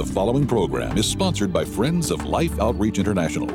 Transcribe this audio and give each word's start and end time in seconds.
The 0.00 0.14
following 0.14 0.46
program 0.46 0.96
is 0.96 1.04
sponsored 1.04 1.52
by 1.52 1.62
Friends 1.62 2.10
of 2.10 2.24
Life 2.24 2.58
Outreach 2.58 2.98
International. 2.98 3.46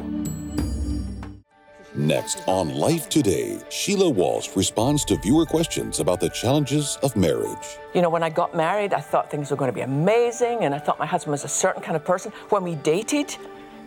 Next 1.96 2.48
on 2.48 2.76
Life 2.76 3.10
Today, 3.10 3.60
Sheila 3.72 4.12
Walsh 4.12 4.56
responds 4.56 5.04
to 5.06 5.18
viewer 5.18 5.48
questions 5.48 6.00
about 6.00 6.20
the 6.20 6.30
challenges 6.30 7.00
of 7.02 7.16
marriage. 7.16 7.80
You 7.96 8.04
know, 8.04 8.12
when 8.12 8.22
I 8.22 8.30
got 8.30 8.56
married, 8.56 8.94
I 8.94 9.00
thought 9.00 9.32
things 9.32 9.50
were 9.50 9.58
going 9.58 9.72
to 9.72 9.74
be 9.74 9.82
amazing, 9.82 10.66
and 10.66 10.76
I 10.76 10.78
thought 10.78 11.00
my 11.00 11.08
husband 11.08 11.32
was 11.32 11.46
a 11.46 11.48
certain 11.48 11.82
kind 11.82 11.96
of 11.96 12.06
person. 12.06 12.32
When 12.50 12.62
we 12.62 12.76
dated, 12.76 13.36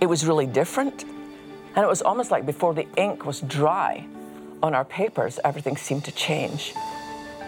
it 0.00 0.06
was 0.06 0.26
really 0.26 0.46
different. 0.46 1.04
And 1.76 1.84
it 1.84 1.88
was 1.88 2.02
almost 2.02 2.32
like 2.32 2.44
before 2.44 2.74
the 2.74 2.88
ink 2.96 3.24
was 3.24 3.42
dry 3.42 4.04
on 4.64 4.74
our 4.74 4.84
papers, 4.84 5.38
everything 5.44 5.76
seemed 5.76 6.04
to 6.06 6.10
change. 6.10 6.74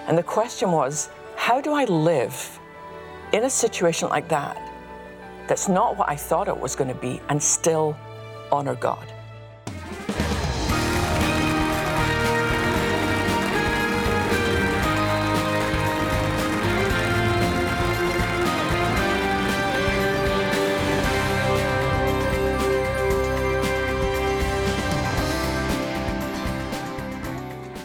And 0.07 0.17
the 0.17 0.23
question 0.23 0.71
was, 0.71 1.09
how 1.35 1.61
do 1.61 1.73
I 1.73 1.85
live 1.87 2.61
in 3.33 3.43
a 3.43 3.51
situation 3.51 4.09
like 4.09 4.29
that 4.29 4.70
that's 5.51 5.69
not 5.69 5.97
what 5.97 6.09
I 6.09 6.15
thought 6.15 6.47
it 6.47 6.57
was 6.57 6.77
going 6.77 6.95
to 6.95 7.01
be 7.01 7.21
and 7.29 7.43
still 7.43 7.97
honor 8.53 8.77
God? 8.77 9.05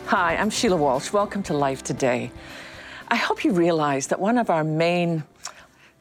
Hi, 0.05 0.35
I'm 0.35 0.51
Sheila 0.51 0.77
Walsh. 0.77 1.11
Welcome 1.11 1.41
to 1.41 1.55
Life 1.55 1.81
Today. 1.81 2.31
I 3.07 3.15
hope 3.15 3.43
you 3.43 3.53
realize 3.53 4.05
that 4.07 4.19
one 4.19 4.37
of 4.37 4.51
our 4.51 4.63
main 4.63 5.23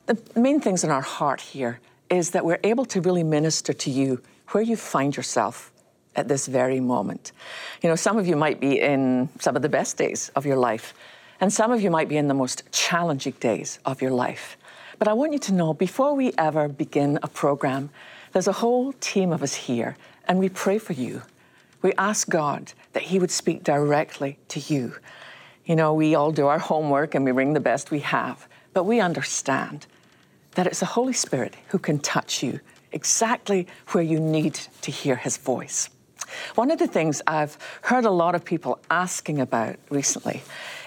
the 0.06 0.18
main 0.38 0.60
things 0.60 0.84
in 0.84 0.90
our 0.90 1.00
heart 1.00 1.40
here 1.40 1.80
is 2.10 2.30
that 2.30 2.44
we're 2.44 2.60
able 2.62 2.84
to 2.86 3.00
really 3.00 3.22
minister 3.22 3.72
to 3.72 3.90
you 3.90 4.20
where 4.50 4.62
you 4.62 4.76
find 4.76 5.16
yourself 5.16 5.72
at 6.16 6.28
this 6.28 6.46
very 6.46 6.80
moment. 6.80 7.32
You 7.82 7.88
know, 7.88 7.96
some 7.96 8.18
of 8.18 8.26
you 8.26 8.36
might 8.36 8.60
be 8.60 8.80
in 8.80 9.28
some 9.40 9.56
of 9.56 9.62
the 9.62 9.68
best 9.68 9.96
days 9.96 10.30
of 10.36 10.46
your 10.46 10.56
life, 10.56 10.94
and 11.40 11.52
some 11.52 11.72
of 11.72 11.82
you 11.82 11.90
might 11.90 12.08
be 12.08 12.16
in 12.16 12.28
the 12.28 12.34
most 12.34 12.70
challenging 12.70 13.34
days 13.40 13.78
of 13.84 14.00
your 14.00 14.12
life. 14.12 14.56
But 14.98 15.08
I 15.08 15.12
want 15.12 15.32
you 15.32 15.38
to 15.40 15.52
know 15.52 15.74
before 15.74 16.14
we 16.14 16.32
ever 16.38 16.68
begin 16.68 17.18
a 17.22 17.28
program, 17.28 17.90
there's 18.32 18.46
a 18.46 18.52
whole 18.52 18.92
team 18.92 19.32
of 19.32 19.42
us 19.42 19.54
here, 19.54 19.96
and 20.28 20.38
we 20.38 20.48
pray 20.48 20.78
for 20.78 20.92
you. 20.92 21.22
We 21.82 21.92
ask 21.94 22.28
God 22.28 22.72
that 22.92 23.04
He 23.04 23.18
would 23.18 23.30
speak 23.30 23.64
directly 23.64 24.38
to 24.48 24.60
you. 24.60 24.94
You 25.64 25.76
know, 25.76 25.94
we 25.94 26.14
all 26.14 26.30
do 26.30 26.46
our 26.46 26.58
homework 26.58 27.14
and 27.14 27.24
we 27.24 27.32
bring 27.32 27.54
the 27.54 27.60
best 27.60 27.90
we 27.90 28.00
have, 28.00 28.46
but 28.72 28.84
we 28.84 29.00
understand 29.00 29.86
that 30.54 30.66
it's 30.66 30.80
the 30.80 30.86
Holy 30.86 31.12
Spirit 31.12 31.56
who 31.68 31.78
can 31.78 31.98
touch 31.98 32.42
you 32.42 32.60
exactly 32.92 33.66
where 33.88 34.04
you 34.04 34.20
need 34.20 34.54
to 34.82 34.90
hear 34.90 35.16
His 35.16 35.36
voice. 35.36 35.90
One 36.54 36.70
of 36.70 36.78
the 36.78 36.86
things 36.86 37.22
I've 37.26 37.58
heard 37.82 38.04
a 38.04 38.10
lot 38.10 38.34
of 38.34 38.44
people 38.44 38.78
asking 38.90 39.40
about 39.40 39.76
recently 39.90 40.42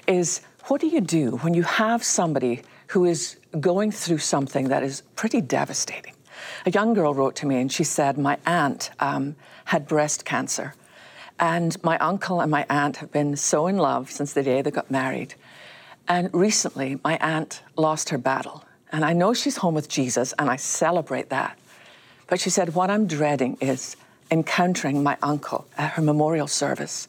is 0.08 0.42
what 0.66 0.82
do 0.82 0.88
you 0.88 1.02
do 1.02 1.38
when 1.38 1.54
you 1.54 1.64
have 1.64 2.04
somebody 2.04 2.62
who 2.88 3.06
is 3.06 3.38
going 3.60 3.92
through 3.92 4.18
something 4.20 4.70
that 4.70 4.84
is 4.84 5.02
pretty 5.16 5.42
devastating? 5.42 6.14
A 6.66 6.72
young 6.72 6.94
girl 6.94 7.14
wrote 7.14 7.36
to 7.38 7.46
me 7.46 7.60
and 7.60 7.72
she 7.72 7.84
said, 7.84 8.18
My 8.18 8.38
aunt 8.46 8.90
um, 9.00 9.36
had 9.66 9.88
breast 9.88 10.26
cancer 10.26 10.74
and 11.40 11.82
my 11.84 11.98
uncle 12.00 12.42
and 12.42 12.50
my 12.50 12.66
aunt 12.70 12.98
have 12.98 13.12
been 13.12 13.36
so 13.36 13.68
in 13.68 13.78
love 13.78 14.12
since 14.12 14.34
the 14.34 14.44
day 14.44 14.62
they 14.62 14.72
got 14.72 14.90
married. 14.90 15.36
And 16.08 16.30
recently, 16.34 17.00
my 17.04 17.18
aunt 17.18 17.62
lost 17.76 18.10
her 18.10 18.18
battle. 18.18 18.64
And 18.92 19.04
I 19.04 19.14
know 19.14 19.34
she's 19.34 19.58
home 19.58 19.74
with 19.74 19.90
Jesus, 19.90 20.34
and 20.40 20.50
I 20.50 20.56
celebrate 20.56 21.30
that. 21.30 21.58
But 22.28 22.40
she 22.40 22.50
said, 22.50 22.74
What 22.76 22.90
I'm 22.90 23.08
dreading 23.08 23.58
is 23.62 23.96
encountering 24.32 25.04
my 25.04 25.18
uncle 25.22 25.68
at 25.78 25.92
her 25.92 26.02
memorial 26.02 26.48
service 26.48 27.08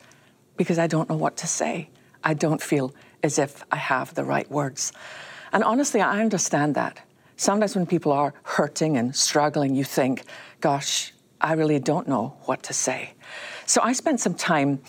because 0.56 0.78
I 0.78 0.86
don't 0.86 1.08
know 1.08 1.16
what 1.16 1.36
to 1.38 1.46
say. 1.46 1.88
I 2.22 2.34
don't 2.34 2.62
feel 2.62 2.94
as 3.22 3.38
if 3.38 3.64
I 3.70 3.76
have 3.76 4.14
the 4.14 4.24
right 4.24 4.48
words. 4.50 4.92
And 5.52 5.64
honestly, 5.64 6.00
I 6.00 6.20
understand 6.20 6.74
that. 6.74 7.00
Sometimes 7.36 7.74
when 7.74 7.86
people 7.86 8.12
are 8.12 8.34
hurting 8.42 8.96
and 8.96 9.14
struggling, 9.14 9.74
you 9.74 9.84
think, 9.84 10.24
Gosh, 10.60 11.12
I 11.40 11.52
really 11.52 11.78
don't 11.78 12.08
know 12.08 12.36
what 12.44 12.64
to 12.64 12.72
say. 12.72 13.12
So 13.66 13.80
I 13.82 13.92
spent 13.92 14.20
some 14.20 14.34
time 14.34 14.80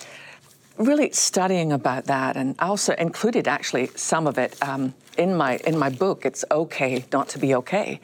really 0.79 1.11
studying 1.11 1.71
about 1.71 2.05
that, 2.05 2.35
and 2.37 2.55
I 2.57 2.67
also 2.67 2.93
included 2.95 3.47
actually 3.47 3.87
some 3.95 4.25
of 4.25 4.37
it 4.37 4.55
um, 4.61 4.93
in 5.17 5.35
my 5.35 5.57
in 5.67 5.77
my 5.77 5.89
book. 5.89 6.25
It's 6.25 6.43
okay 6.49 7.05
not 7.11 7.29
to 7.29 7.39
be 7.39 7.53
okay. 7.55 7.99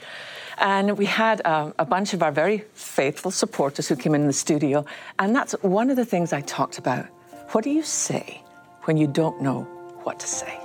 And 0.57 0.97
we 0.97 1.05
had 1.05 1.41
uh, 1.43 1.71
a 1.79 1.85
bunch 1.85 2.13
of 2.13 2.23
our 2.23 2.31
very 2.31 2.63
faithful 2.73 3.31
supporters 3.31 3.87
who 3.87 3.95
came 3.95 4.15
in 4.15 4.27
the 4.27 4.33
studio, 4.33 4.85
and 5.19 5.35
that's 5.35 5.53
one 5.63 5.89
of 5.89 5.95
the 5.95 6.05
things 6.05 6.31
I 6.31 6.41
talked 6.41 6.77
about. 6.77 7.05
What 7.51 7.63
do 7.63 7.69
you 7.69 7.83
say 7.83 8.41
when 8.83 8.97
you 8.97 9.07
don't 9.07 9.41
know 9.41 9.63
what 10.03 10.19
to 10.19 10.27
say? 10.27 10.64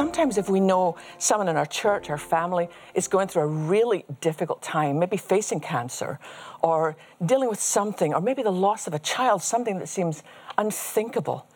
Sometimes 0.00 0.38
if 0.38 0.48
we 0.48 0.60
know 0.60 0.96
someone 1.18 1.46
in 1.46 1.58
our 1.58 1.66
church, 1.66 2.08
our 2.08 2.16
family, 2.16 2.70
is 2.94 3.06
going 3.06 3.28
through 3.28 3.42
a 3.42 3.46
really 3.46 4.06
difficult 4.22 4.62
time, 4.62 4.98
maybe 4.98 5.18
facing 5.18 5.60
cancer 5.60 6.18
or 6.62 6.96
dealing 7.26 7.50
with 7.50 7.60
something, 7.60 8.14
or 8.14 8.20
maybe 8.22 8.42
the 8.42 8.50
loss 8.50 8.86
of 8.86 8.94
a 8.94 8.98
child, 8.98 9.42
something 9.42 9.78
that 9.78 9.88
seems 9.88 10.22
unthinkable, 10.56 11.46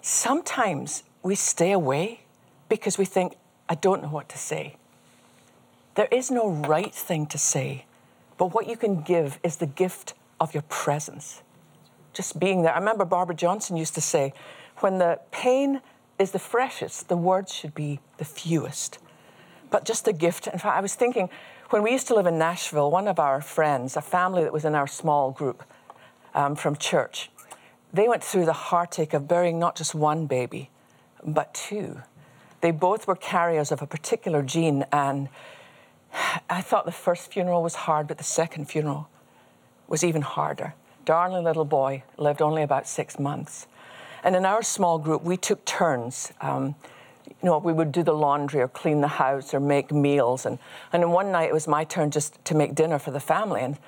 sometimes 0.00 1.02
we 1.24 1.34
stay 1.34 1.72
away 1.72 2.20
because 2.68 2.98
we 2.98 3.04
think, 3.04 3.34
I 3.68 3.74
don't 3.74 4.00
know 4.00 4.10
what 4.10 4.28
to 4.28 4.38
say. 4.38 4.76
There 5.96 6.08
is 6.12 6.30
no 6.30 6.48
right 6.48 6.94
thing 6.94 7.26
to 7.26 7.38
say, 7.38 7.84
but 8.36 8.54
what 8.54 8.68
you 8.68 8.76
can 8.76 9.02
give 9.02 9.40
is 9.42 9.56
the 9.56 9.66
gift 9.66 10.14
of 10.38 10.54
your 10.54 10.62
presence. 10.68 11.42
Just 12.12 12.38
being 12.38 12.62
there. 12.62 12.72
I 12.72 12.78
remember 12.78 13.04
Barbara 13.04 13.34
Johnson 13.34 13.76
used 13.76 13.96
to 13.96 14.00
say, 14.00 14.34
when 14.76 14.98
the 14.98 15.18
pain 15.32 15.80
is 16.18 16.32
the 16.32 16.38
freshest, 16.38 17.08
the 17.08 17.16
words 17.16 17.52
should 17.52 17.74
be 17.74 18.00
the 18.16 18.24
fewest. 18.24 18.98
But 19.70 19.84
just 19.84 20.04
the 20.04 20.12
gift. 20.12 20.46
In 20.46 20.58
fact, 20.58 20.76
I 20.76 20.80
was 20.80 20.94
thinking 20.94 21.28
when 21.70 21.82
we 21.82 21.92
used 21.92 22.08
to 22.08 22.14
live 22.14 22.26
in 22.26 22.38
Nashville, 22.38 22.90
one 22.90 23.06
of 23.06 23.18
our 23.18 23.40
friends, 23.40 23.96
a 23.96 24.00
family 24.00 24.42
that 24.42 24.52
was 24.52 24.64
in 24.64 24.74
our 24.74 24.86
small 24.86 25.30
group 25.30 25.62
um, 26.34 26.56
from 26.56 26.76
church, 26.76 27.30
they 27.92 28.08
went 28.08 28.24
through 28.24 28.46
the 28.46 28.52
heartache 28.52 29.12
of 29.12 29.28
burying 29.28 29.58
not 29.58 29.76
just 29.76 29.94
one 29.94 30.26
baby, 30.26 30.70
but 31.24 31.52
two. 31.54 32.02
They 32.60 32.70
both 32.70 33.06
were 33.06 33.16
carriers 33.16 33.70
of 33.70 33.82
a 33.82 33.86
particular 33.86 34.42
gene, 34.42 34.84
and 34.92 35.28
I 36.50 36.60
thought 36.60 36.86
the 36.86 36.92
first 36.92 37.32
funeral 37.32 37.62
was 37.62 37.74
hard, 37.74 38.08
but 38.08 38.18
the 38.18 38.24
second 38.24 38.66
funeral 38.66 39.08
was 39.86 40.02
even 40.02 40.22
harder. 40.22 40.74
Darling 41.04 41.44
little 41.44 41.64
boy 41.64 42.02
lived 42.16 42.42
only 42.42 42.62
about 42.62 42.86
six 42.86 43.18
months. 43.18 43.66
And 44.24 44.34
in 44.34 44.44
our 44.44 44.62
small 44.62 44.98
group, 44.98 45.22
we 45.22 45.36
took 45.36 45.64
turns. 45.64 46.32
Um, 46.40 46.74
you 47.26 47.46
know, 47.46 47.58
we 47.58 47.72
would 47.72 47.92
do 47.92 48.02
the 48.02 48.12
laundry 48.12 48.60
or 48.60 48.68
clean 48.68 49.00
the 49.00 49.08
house 49.08 49.54
or 49.54 49.60
make 49.60 49.92
meals. 49.92 50.44
And, 50.44 50.58
and 50.92 51.02
then 51.02 51.10
one 51.10 51.30
night 51.30 51.48
it 51.48 51.52
was 51.52 51.68
my 51.68 51.84
turn 51.84 52.10
just 52.10 52.44
to 52.46 52.54
make 52.54 52.74
dinner 52.74 52.98
for 52.98 53.10
the 53.10 53.20
family. 53.20 53.60
And 53.60 53.78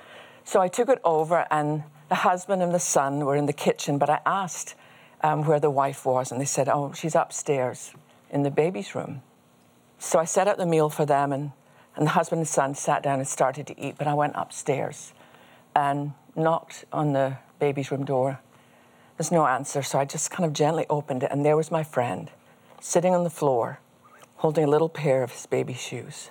so 0.45 0.61
I 0.61 0.69
took 0.69 0.89
it 0.89 1.01
over, 1.05 1.47
and 1.51 1.83
the 2.09 2.17
husband 2.17 2.63
and 2.63 2.73
the 2.73 2.81
son 2.81 3.25
were 3.25 3.37
in 3.37 3.47
the 3.47 3.53
kitchen. 3.53 3.99
But 3.99 4.09
I 4.09 4.21
asked 4.25 4.75
um, 5.23 5.45
where 5.45 5.61
the 5.61 5.71
wife 5.71 6.07
was, 6.07 6.31
and 6.31 6.41
they 6.41 6.47
said, 6.47 6.69
Oh, 6.69 6.93
she's 6.93 7.15
upstairs 7.15 7.93
in 8.31 8.43
the 8.43 8.51
baby's 8.51 8.95
room. 8.95 9.23
So 9.99 10.19
I 10.19 10.25
set 10.25 10.49
out 10.49 10.57
the 10.57 10.67
meal 10.67 10.89
for 10.89 11.05
them, 11.05 11.33
and, 11.33 11.53
and 11.97 12.07
the 12.07 12.11
husband 12.11 12.41
and 12.41 12.49
son 12.49 12.75
sat 12.75 13.03
down 13.03 13.19
and 13.19 13.29
started 13.29 13.67
to 13.67 13.81
eat. 13.81 13.97
But 13.99 14.07
I 14.07 14.15
went 14.15 14.35
upstairs 14.37 15.12
and 15.75 16.12
knocked 16.37 16.85
on 16.93 17.12
the 17.12 17.37
baby's 17.59 17.91
room 17.91 18.05
door 18.05 18.41
there's 19.20 19.31
no 19.31 19.47
answer, 19.47 19.82
so 19.82 19.98
I 19.98 20.06
just 20.06 20.31
kind 20.31 20.46
of 20.46 20.55
gently 20.55 20.87
opened 20.88 21.25
it, 21.25 21.31
and 21.31 21.44
there 21.44 21.55
was 21.55 21.70
my 21.70 21.82
friend 21.82 22.31
sitting 22.81 23.14
on 23.14 23.22
the 23.22 23.28
floor 23.28 23.78
holding 24.37 24.64
a 24.64 24.67
little 24.67 24.88
pair 24.88 25.22
of 25.22 25.31
his 25.31 25.44
baby 25.44 25.75
shoes. 25.75 26.31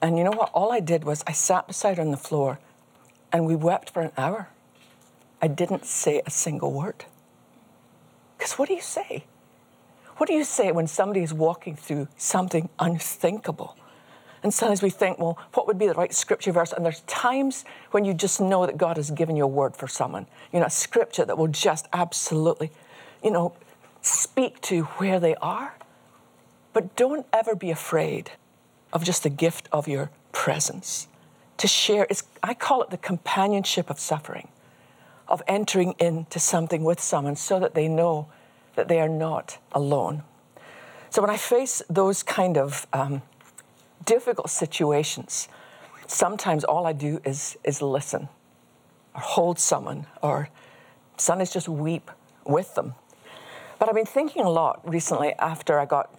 And 0.00 0.16
you 0.16 0.24
know 0.24 0.30
what? 0.30 0.48
All 0.54 0.72
I 0.72 0.80
did 0.80 1.04
was 1.04 1.22
I 1.26 1.32
sat 1.32 1.66
beside 1.66 1.98
her 1.98 2.02
on 2.02 2.10
the 2.10 2.16
floor 2.16 2.58
and 3.30 3.44
we 3.44 3.54
wept 3.54 3.90
for 3.90 4.00
an 4.00 4.10
hour. 4.16 4.48
I 5.42 5.48
didn't 5.48 5.84
say 5.84 6.22
a 6.24 6.30
single 6.30 6.72
word. 6.72 7.04
Because 8.38 8.54
what 8.54 8.70
do 8.70 8.74
you 8.74 8.80
say? 8.80 9.26
What 10.16 10.28
do 10.28 10.32
you 10.32 10.44
say 10.44 10.72
when 10.72 10.86
somebody 10.86 11.22
is 11.22 11.34
walking 11.34 11.76
through 11.76 12.08
something 12.16 12.70
unthinkable? 12.78 13.76
And 14.42 14.52
sometimes 14.52 14.82
we 14.82 14.90
think, 14.90 15.18
well, 15.18 15.38
what 15.54 15.66
would 15.66 15.78
be 15.78 15.86
the 15.86 15.94
right 15.94 16.12
scripture 16.12 16.52
verse? 16.52 16.72
And 16.72 16.84
there's 16.84 17.00
times 17.02 17.64
when 17.92 18.04
you 18.04 18.12
just 18.12 18.40
know 18.40 18.66
that 18.66 18.76
God 18.76 18.96
has 18.96 19.10
given 19.10 19.36
you 19.36 19.44
a 19.44 19.48
word 19.48 19.76
for 19.76 19.86
someone, 19.86 20.26
you 20.52 20.58
know, 20.58 20.66
a 20.66 20.70
scripture 20.70 21.24
that 21.24 21.38
will 21.38 21.48
just 21.48 21.86
absolutely, 21.92 22.70
you 23.22 23.30
know, 23.30 23.54
speak 24.00 24.60
to 24.62 24.82
where 24.82 25.20
they 25.20 25.36
are. 25.36 25.74
But 26.72 26.96
don't 26.96 27.26
ever 27.32 27.54
be 27.54 27.70
afraid 27.70 28.32
of 28.92 29.04
just 29.04 29.22
the 29.22 29.30
gift 29.30 29.68
of 29.70 29.86
your 29.86 30.10
presence 30.32 31.06
to 31.58 31.68
share. 31.68 32.06
It's, 32.10 32.24
I 32.42 32.54
call 32.54 32.82
it 32.82 32.90
the 32.90 32.98
companionship 32.98 33.90
of 33.90 34.00
suffering, 34.00 34.48
of 35.28 35.42
entering 35.46 35.94
into 35.98 36.40
something 36.40 36.82
with 36.82 37.00
someone 37.00 37.36
so 37.36 37.60
that 37.60 37.74
they 37.74 37.86
know 37.86 38.26
that 38.74 38.88
they 38.88 39.00
are 39.00 39.08
not 39.08 39.58
alone. 39.72 40.24
So 41.10 41.20
when 41.20 41.30
I 41.30 41.36
face 41.36 41.82
those 41.90 42.22
kind 42.22 42.56
of 42.56 42.86
um, 42.92 43.22
difficult 44.04 44.50
situations, 44.50 45.48
sometimes 46.06 46.64
all 46.64 46.86
I 46.86 46.92
do 46.92 47.20
is, 47.24 47.56
is 47.64 47.82
listen 47.82 48.28
or 49.14 49.20
hold 49.20 49.58
someone 49.58 50.06
or 50.22 50.48
sometimes 51.16 51.52
just 51.52 51.68
weep 51.68 52.10
with 52.44 52.74
them. 52.74 52.94
But 53.78 53.88
I've 53.88 53.94
been 53.94 54.06
thinking 54.06 54.44
a 54.44 54.50
lot 54.50 54.80
recently 54.88 55.34
after 55.38 55.78
I 55.78 55.86
got 55.86 56.14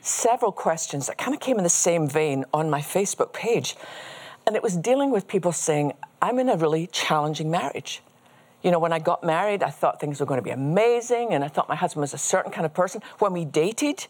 several 0.00 0.52
questions 0.52 1.06
that 1.06 1.16
kind 1.16 1.34
of 1.34 1.40
came 1.40 1.58
in 1.58 1.64
the 1.64 1.70
same 1.70 2.08
vein 2.08 2.44
on 2.52 2.68
my 2.68 2.80
Facebook 2.80 3.32
page. 3.32 3.76
And 4.46 4.56
it 4.56 4.62
was 4.62 4.76
dealing 4.76 5.10
with 5.10 5.26
people 5.26 5.52
saying, 5.52 5.92
I'm 6.20 6.38
in 6.38 6.48
a 6.48 6.56
really 6.56 6.86
challenging 6.88 7.50
marriage. 7.50 8.02
You 8.62 8.70
know, 8.70 8.78
when 8.78 8.92
I 8.92 8.98
got 8.98 9.22
married, 9.22 9.62
I 9.62 9.70
thought 9.70 10.00
things 10.00 10.20
were 10.20 10.26
going 10.26 10.38
to 10.38 10.42
be 10.42 10.50
amazing, 10.50 11.32
and 11.32 11.44
I 11.44 11.48
thought 11.48 11.68
my 11.68 11.74
husband 11.74 12.00
was 12.00 12.14
a 12.14 12.18
certain 12.18 12.50
kind 12.50 12.64
of 12.64 12.72
person. 12.72 13.02
When 13.18 13.32
we 13.32 13.44
dated, 13.44 14.06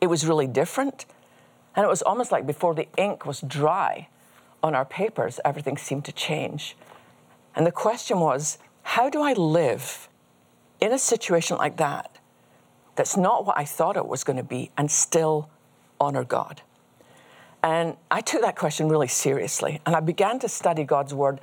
it 0.00 0.06
was 0.06 0.26
really 0.26 0.46
different. 0.46 1.06
And 1.78 1.84
it 1.84 1.88
was 1.88 2.02
almost 2.02 2.32
like 2.32 2.44
before 2.44 2.74
the 2.74 2.88
ink 2.96 3.24
was 3.24 3.40
dry 3.40 4.08
on 4.64 4.74
our 4.74 4.84
papers, 4.84 5.38
everything 5.44 5.76
seemed 5.76 6.04
to 6.06 6.12
change. 6.12 6.76
And 7.54 7.64
the 7.64 7.70
question 7.70 8.18
was, 8.18 8.58
how 8.82 9.08
do 9.08 9.22
I 9.22 9.32
live 9.32 10.08
in 10.80 10.92
a 10.92 10.98
situation 10.98 11.56
like 11.56 11.76
that 11.76 12.18
that's 12.96 13.16
not 13.16 13.46
what 13.46 13.56
I 13.56 13.64
thought 13.64 13.96
it 13.96 14.08
was 14.08 14.24
going 14.24 14.38
to 14.38 14.42
be 14.42 14.72
and 14.76 14.90
still 14.90 15.50
honor 16.00 16.24
God? 16.24 16.62
And 17.62 17.96
I 18.10 18.22
took 18.22 18.42
that 18.42 18.56
question 18.56 18.88
really 18.88 19.06
seriously 19.06 19.80
and 19.86 19.94
I 19.94 20.00
began 20.00 20.40
to 20.40 20.48
study 20.48 20.82
God's 20.82 21.14
word. 21.14 21.38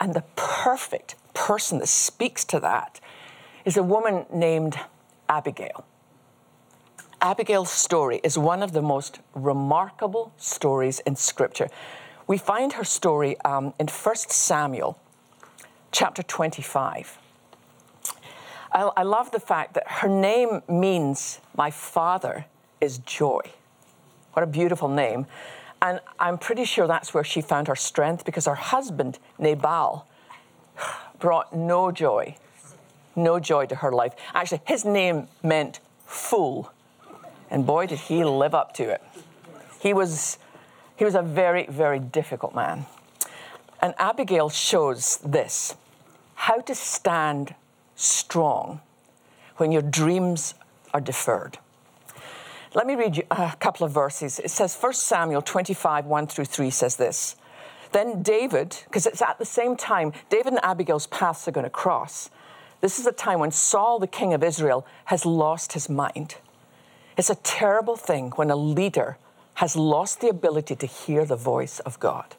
And 0.00 0.14
the 0.14 0.24
perfect 0.34 1.14
person 1.34 1.80
that 1.80 1.88
speaks 1.88 2.42
to 2.46 2.60
that 2.60 3.00
is 3.66 3.76
a 3.76 3.82
woman 3.82 4.24
named 4.32 4.78
Abigail. 5.28 5.84
Abigail's 7.24 7.70
story 7.70 8.20
is 8.22 8.36
one 8.36 8.62
of 8.62 8.72
the 8.72 8.82
most 8.82 9.20
remarkable 9.34 10.34
stories 10.36 11.00
in 11.00 11.16
Scripture. 11.16 11.70
We 12.26 12.36
find 12.36 12.74
her 12.74 12.84
story 12.84 13.40
um, 13.46 13.72
in 13.80 13.88
1 13.88 14.16
Samuel 14.28 15.00
chapter 15.90 16.22
25. 16.22 17.16
I, 18.72 18.90
I 18.94 19.02
love 19.04 19.30
the 19.30 19.40
fact 19.40 19.72
that 19.72 19.84
her 19.88 20.08
name 20.08 20.60
means 20.68 21.40
my 21.56 21.70
father 21.70 22.44
is 22.82 22.98
joy. 22.98 23.40
What 24.34 24.42
a 24.42 24.46
beautiful 24.46 24.90
name. 24.90 25.24
And 25.80 26.00
I'm 26.18 26.36
pretty 26.36 26.66
sure 26.66 26.86
that's 26.86 27.14
where 27.14 27.24
she 27.24 27.40
found 27.40 27.68
her 27.68 27.76
strength 27.76 28.26
because 28.26 28.44
her 28.44 28.54
husband, 28.54 29.18
Nabal, 29.38 30.06
brought 31.20 31.56
no 31.56 31.90
joy, 31.90 32.36
no 33.16 33.40
joy 33.40 33.64
to 33.64 33.76
her 33.76 33.92
life. 33.92 34.12
Actually, 34.34 34.60
his 34.66 34.84
name 34.84 35.28
meant 35.42 35.80
fool. 36.04 36.70
And 37.54 37.64
boy, 37.64 37.86
did 37.86 38.00
he 38.00 38.24
live 38.24 38.52
up 38.52 38.74
to 38.74 38.88
it. 38.90 39.00
He 39.78 39.94
was, 39.94 40.38
he 40.96 41.04
was 41.04 41.14
a 41.14 41.22
very, 41.22 41.66
very 41.66 42.00
difficult 42.00 42.52
man. 42.52 42.86
And 43.80 43.94
Abigail 43.96 44.48
shows 44.48 45.18
this 45.18 45.76
how 46.34 46.58
to 46.62 46.74
stand 46.74 47.54
strong 47.94 48.80
when 49.58 49.70
your 49.70 49.82
dreams 49.82 50.54
are 50.92 51.00
deferred. 51.00 51.58
Let 52.74 52.88
me 52.88 52.96
read 52.96 53.18
you 53.18 53.22
a 53.30 53.54
couple 53.60 53.86
of 53.86 53.92
verses. 53.92 54.40
It 54.40 54.50
says, 54.50 54.76
1 54.76 54.92
Samuel 54.94 55.40
25, 55.40 56.06
1 56.06 56.26
through 56.26 56.46
3 56.46 56.70
says 56.70 56.96
this. 56.96 57.36
Then 57.92 58.20
David, 58.20 58.78
because 58.86 59.06
it's 59.06 59.22
at 59.22 59.38
the 59.38 59.44
same 59.44 59.76
time, 59.76 60.12
David 60.28 60.54
and 60.54 60.64
Abigail's 60.64 61.06
paths 61.06 61.46
are 61.46 61.52
going 61.52 61.62
to 61.62 61.70
cross. 61.70 62.30
This 62.80 62.98
is 62.98 63.06
a 63.06 63.12
time 63.12 63.38
when 63.38 63.52
Saul, 63.52 64.00
the 64.00 64.08
king 64.08 64.34
of 64.34 64.42
Israel, 64.42 64.84
has 65.04 65.24
lost 65.24 65.74
his 65.74 65.88
mind. 65.88 66.34
It's 67.16 67.30
a 67.30 67.36
terrible 67.36 67.96
thing 67.96 68.30
when 68.36 68.50
a 68.50 68.56
leader 68.56 69.18
has 69.54 69.76
lost 69.76 70.20
the 70.20 70.28
ability 70.28 70.74
to 70.76 70.86
hear 70.86 71.24
the 71.24 71.36
voice 71.36 71.78
of 71.80 72.00
God. 72.00 72.34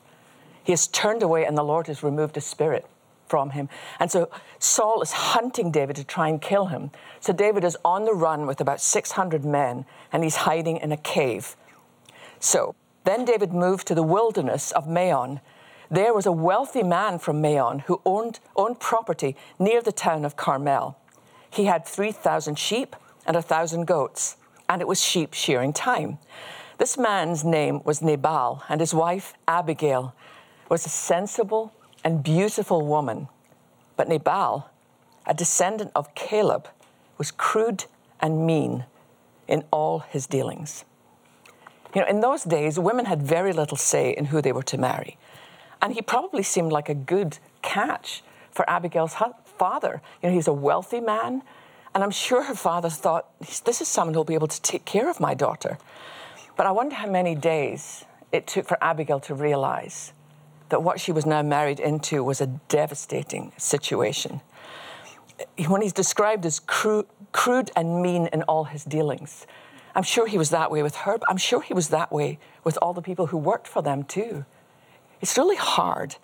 He 0.64 0.74
has 0.74 0.88
turned 0.88 1.24
away, 1.24 1.46
and 1.46 1.58
the 1.58 1.64
Lord 1.64 1.88
has 1.88 2.04
removed 2.04 2.36
his 2.36 2.46
spirit 2.46 2.86
from 3.28 3.52
him. 3.52 3.70
And 4.00 4.12
so 4.12 4.30
Saul 4.60 5.02
is 5.02 5.12
hunting 5.12 5.72
David 5.72 5.96
to 5.96 6.04
try 6.04 6.28
and 6.28 6.42
kill 6.42 6.68
him. 6.68 6.92
So 7.20 7.32
David 7.32 7.64
is 7.64 7.78
on 7.86 8.06
the 8.06 8.14
run 8.14 8.46
with 8.46 8.60
about 8.60 8.82
600 8.82 9.46
men, 9.46 9.86
and 10.12 10.24
he's 10.24 10.38
hiding 10.38 10.78
in 10.78 10.92
a 10.92 10.98
cave. 10.98 11.56
So 12.40 12.76
then 13.06 13.24
David 13.24 13.54
moved 13.54 13.88
to 13.88 13.96
the 13.96 14.04
wilderness 14.04 14.72
of 14.72 14.88
Maon. 14.88 15.40
There 15.90 16.14
was 16.14 16.26
a 16.26 16.32
wealthy 16.32 16.84
man 16.84 17.20
from 17.20 17.42
Maon 17.42 17.80
who 17.80 18.02
owned, 18.06 18.40
owned 18.56 18.80
property 18.80 19.36
near 19.58 19.82
the 19.82 19.92
town 19.92 20.26
of 20.26 20.36
Carmel. 20.36 20.98
He 21.50 21.66
had 21.66 21.86
3,000 21.86 22.58
sheep 22.60 22.96
and 23.26 23.36
a 23.36 23.40
1,000 23.40 23.86
goats 23.86 24.36
and 24.68 24.82
it 24.82 24.88
was 24.88 25.02
sheep 25.02 25.34
shearing 25.34 25.74
time. 25.74 26.18
This 26.78 26.98
man's 26.98 27.44
name 27.44 27.82
was 27.84 28.02
Nabal, 28.02 28.64
and 28.68 28.82
his 28.82 28.94
wife, 28.94 29.34
Abigail, 29.48 30.14
was 30.70 30.86
a 30.86 30.90
sensible 30.90 31.74
and 32.04 32.24
beautiful 32.24 32.86
woman. 32.86 33.28
But 33.96 34.10
Nabal, 34.10 34.70
a 35.26 35.34
descendant 35.34 35.92
of 35.96 36.14
Caleb, 36.16 36.68
was 37.18 37.32
crude 37.32 37.86
and 38.20 38.46
mean 38.46 38.86
in 39.48 39.64
all 39.72 40.00
his 40.00 40.28
dealings. 40.28 40.84
You 41.94 42.02
know, 42.02 42.08
in 42.08 42.20
those 42.20 42.44
days, 42.44 42.78
women 42.78 43.06
had 43.06 43.22
very 43.22 43.54
little 43.54 43.78
say 43.78 44.12
in 44.12 44.26
who 44.26 44.42
they 44.42 44.52
were 44.52 44.64
to 44.64 44.78
marry. 44.78 45.18
And 45.82 45.94
he 45.94 46.02
probably 46.02 46.44
seemed 46.44 46.72
like 46.72 46.90
a 46.90 46.94
good 46.96 47.38
catch 47.62 48.22
for 48.52 48.70
Abigail's 48.70 49.16
father. 49.46 50.02
You 50.22 50.30
know, 50.30 50.36
he's 50.36 50.48
a 50.48 50.54
wealthy 50.54 51.00
man 51.00 51.42
and 51.96 52.04
I'm 52.04 52.12
sure 52.12 52.44
her 52.44 52.56
father 52.56 52.90
thought, 52.90 53.26
this 53.64 53.80
is 53.82 53.88
someone 53.88 54.14
who'll 54.14 54.26
be 54.26 54.34
able 54.34 54.50
to 54.50 54.62
take 54.62 54.84
care 54.84 55.10
of 55.10 55.22
my 55.22 55.34
daughter. 55.34 55.78
But 56.58 56.66
I 56.66 56.72
wonder 56.72 56.94
how 56.94 57.10
many 57.10 57.36
days 57.36 58.04
it 58.34 58.48
took 58.48 58.68
for 58.68 58.78
Abigail 58.84 59.22
to 59.22 59.34
realize 59.34 60.12
that 60.70 60.84
what 60.84 61.00
she 61.00 61.14
was 61.14 61.26
now 61.26 61.42
married 61.42 61.80
into 61.80 62.22
was 62.22 62.42
a 62.42 62.48
devastating 62.68 63.54
situation. 63.58 64.42
When 65.68 65.82
he's 65.82 65.94
described 65.94 66.46
as 66.46 66.60
crude, 66.60 67.06
crude 67.32 67.72
and 67.78 68.02
mean 68.02 68.28
in 68.28 68.44
all 68.44 68.66
his 68.66 68.84
dealings, 68.84 69.48
I'm 69.96 70.04
sure 70.04 70.28
he 70.28 70.38
was 70.38 70.50
that 70.50 70.70
way 70.70 70.84
with 70.84 70.96
her, 70.96 71.18
but 71.18 71.30
I'm 71.30 71.38
sure 71.38 71.62
he 71.62 71.74
was 71.74 71.90
that 71.90 72.12
way 72.12 72.40
with 72.66 72.78
all 72.82 72.94
the 72.94 73.02
people 73.02 73.28
who 73.28 73.38
worked 73.38 73.70
for 73.70 73.82
them 73.82 74.04
too. 74.04 74.44
It's 75.22 75.38
really 75.38 75.56
hard 75.56 76.18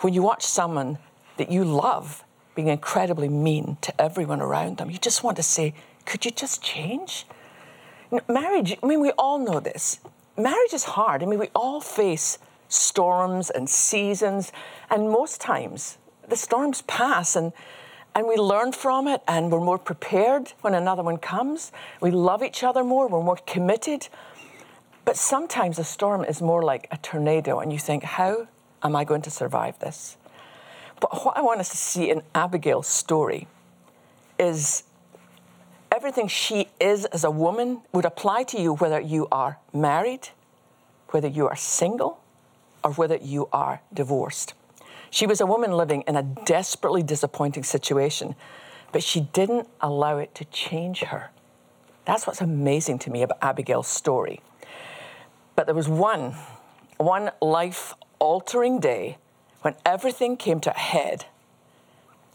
when 0.00 0.14
you 0.14 0.22
watch 0.22 0.44
someone 0.44 0.98
that 1.36 1.50
you 1.50 1.64
love 1.64 2.22
being 2.60 2.68
incredibly 2.68 3.30
mean 3.30 3.78
to 3.80 3.98
everyone 3.98 4.42
around 4.42 4.76
them. 4.76 4.90
You 4.90 4.98
just 4.98 5.24
want 5.24 5.38
to 5.38 5.42
say, 5.42 5.72
could 6.04 6.26
you 6.26 6.30
just 6.30 6.62
change? 6.62 7.24
marriage, 8.28 8.76
I 8.82 8.86
mean, 8.86 9.00
we 9.00 9.12
all 9.12 9.38
know 9.38 9.60
this. 9.60 10.00
Marriage 10.36 10.74
is 10.74 10.84
hard. 10.84 11.22
I 11.22 11.26
mean, 11.26 11.38
we 11.38 11.48
all 11.54 11.80
face 11.80 12.38
storms 12.68 13.48
and 13.48 13.70
seasons, 13.70 14.52
and 14.90 15.08
most 15.08 15.40
times 15.40 15.96
the 16.28 16.36
storms 16.36 16.82
pass 16.82 17.34
and 17.34 17.52
and 18.14 18.26
we 18.26 18.36
learn 18.36 18.72
from 18.72 19.06
it 19.06 19.22
and 19.28 19.52
we're 19.52 19.60
more 19.60 19.78
prepared 19.78 20.52
when 20.62 20.74
another 20.74 21.02
one 21.02 21.16
comes. 21.16 21.70
We 22.00 22.10
love 22.10 22.42
each 22.42 22.64
other 22.64 22.82
more, 22.82 23.08
we're 23.08 23.22
more 23.22 23.38
committed. 23.46 24.08
But 25.04 25.16
sometimes 25.16 25.78
a 25.78 25.84
storm 25.84 26.24
is 26.24 26.42
more 26.42 26.62
like 26.62 26.88
a 26.90 26.96
tornado, 26.98 27.60
and 27.60 27.72
you 27.72 27.78
think, 27.78 28.02
how 28.02 28.48
am 28.82 28.96
I 28.96 29.04
going 29.04 29.22
to 29.22 29.30
survive 29.30 29.78
this? 29.78 30.16
But 31.00 31.24
what 31.24 31.36
I 31.36 31.40
want 31.40 31.60
us 31.60 31.70
to 31.70 31.76
see 31.76 32.10
in 32.10 32.22
Abigail's 32.34 32.86
story 32.86 33.48
is 34.38 34.84
everything 35.90 36.28
she 36.28 36.68
is 36.80 37.06
as 37.06 37.24
a 37.24 37.30
woman 37.30 37.80
would 37.92 38.04
apply 38.04 38.44
to 38.44 38.60
you 38.60 38.74
whether 38.74 39.00
you 39.00 39.26
are 39.32 39.58
married, 39.72 40.28
whether 41.08 41.28
you 41.28 41.48
are 41.48 41.56
single, 41.56 42.20
or 42.84 42.92
whether 42.92 43.16
you 43.16 43.48
are 43.52 43.80
divorced. 43.92 44.54
She 45.10 45.26
was 45.26 45.40
a 45.40 45.46
woman 45.46 45.72
living 45.72 46.02
in 46.06 46.16
a 46.16 46.22
desperately 46.22 47.02
disappointing 47.02 47.64
situation, 47.64 48.36
but 48.92 49.02
she 49.02 49.20
didn't 49.20 49.68
allow 49.80 50.18
it 50.18 50.34
to 50.36 50.44
change 50.46 51.00
her. 51.00 51.30
That's 52.04 52.26
what's 52.26 52.40
amazing 52.40 52.98
to 53.00 53.10
me 53.10 53.22
about 53.22 53.38
Abigail's 53.42 53.88
story. 53.88 54.40
But 55.56 55.66
there 55.66 55.74
was 55.74 55.88
one, 55.88 56.34
one 56.96 57.30
life 57.40 57.94
altering 58.18 58.80
day 58.80 59.18
when 59.62 59.74
everything 59.84 60.36
came 60.36 60.60
to 60.60 60.70
a 60.70 60.78
head, 60.78 61.26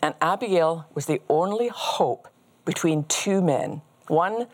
and 0.01 0.13
Abigail 0.21 0.85
was 0.93 1.05
the 1.05 1.21
only 1.29 1.69
hope 1.69 2.27
between 2.65 3.03
two 3.05 3.41
men 3.41 3.81
one, 4.07 4.45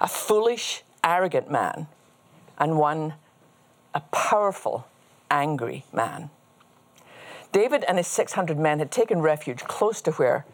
a 0.00 0.06
foolish, 0.06 0.82
arrogant 1.02 1.50
man, 1.50 1.88
and 2.58 2.78
one, 2.78 3.14
a 3.94 4.00
powerful, 4.12 4.86
angry 5.28 5.84
man. 5.92 6.30
David 7.50 7.84
and 7.88 7.96
his 7.98 8.06
600 8.06 8.58
men 8.58 8.78
had 8.78 8.90
taken 8.92 9.20
refuge 9.20 9.64
close 9.64 10.00
to 10.02 10.12
where 10.12 10.44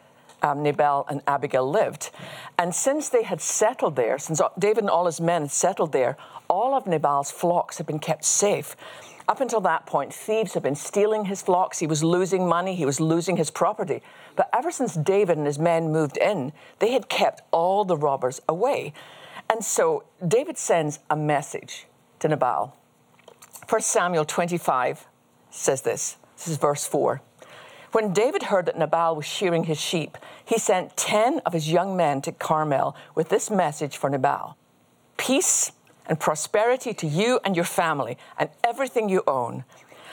um, 0.42 0.62
Nabal 0.62 1.06
and 1.08 1.20
Abigail 1.26 1.68
lived. 1.68 2.10
And 2.58 2.74
since 2.74 3.08
they 3.08 3.22
had 3.22 3.40
settled 3.40 3.96
there, 3.96 4.18
since 4.18 4.40
David 4.58 4.84
and 4.84 4.90
all 4.90 5.06
his 5.06 5.20
men 5.20 5.42
had 5.42 5.50
settled 5.50 5.92
there, 5.92 6.16
all 6.48 6.74
of 6.74 6.86
Nabal's 6.86 7.30
flocks 7.30 7.78
had 7.78 7.86
been 7.86 7.98
kept 7.98 8.24
safe 8.24 8.76
Up 9.32 9.40
until 9.40 9.62
that 9.62 9.86
point, 9.86 10.12
thieves 10.12 10.52
had 10.52 10.62
been 10.62 10.74
stealing 10.74 11.24
his 11.24 11.40
flocks. 11.40 11.78
He 11.78 11.86
was 11.86 12.04
losing 12.04 12.46
money. 12.46 12.74
He 12.74 12.84
was 12.84 13.00
losing 13.00 13.38
his 13.38 13.50
property. 13.50 14.02
But 14.36 14.50
ever 14.52 14.70
since 14.70 14.92
David 14.92 15.38
and 15.38 15.46
his 15.46 15.58
men 15.58 15.90
moved 15.90 16.18
in, 16.18 16.52
they 16.80 16.92
had 16.92 17.08
kept 17.08 17.40
all 17.50 17.86
the 17.86 17.96
robbers 17.96 18.42
away. 18.46 18.92
And 19.48 19.64
so 19.64 20.04
David 20.28 20.58
sends 20.58 20.98
a 21.08 21.16
message 21.16 21.86
to 22.18 22.28
Nabal. 22.28 22.76
1 23.66 23.80
Samuel 23.80 24.26
25 24.26 25.06
says 25.48 25.80
this. 25.80 26.18
This 26.36 26.48
is 26.48 26.58
verse 26.58 26.86
4. 26.86 27.22
When 27.92 28.12
David 28.12 28.42
heard 28.42 28.66
that 28.66 28.78
Nabal 28.78 29.16
was 29.16 29.24
shearing 29.24 29.64
his 29.64 29.80
sheep, 29.80 30.18
he 30.44 30.58
sent 30.58 30.94
10 30.98 31.38
of 31.46 31.54
his 31.54 31.72
young 31.72 31.96
men 31.96 32.20
to 32.20 32.32
Carmel 32.32 32.94
with 33.14 33.30
this 33.30 33.50
message 33.50 33.96
for 33.96 34.10
Nabal 34.10 34.58
Peace 35.16 35.72
and 36.06 36.18
prosperity 36.18 36.92
to 36.94 37.06
you 37.06 37.40
and 37.44 37.56
your 37.56 37.64
family 37.64 38.18
and 38.38 38.50
everything 38.64 39.08
you 39.08 39.22
own. 39.26 39.64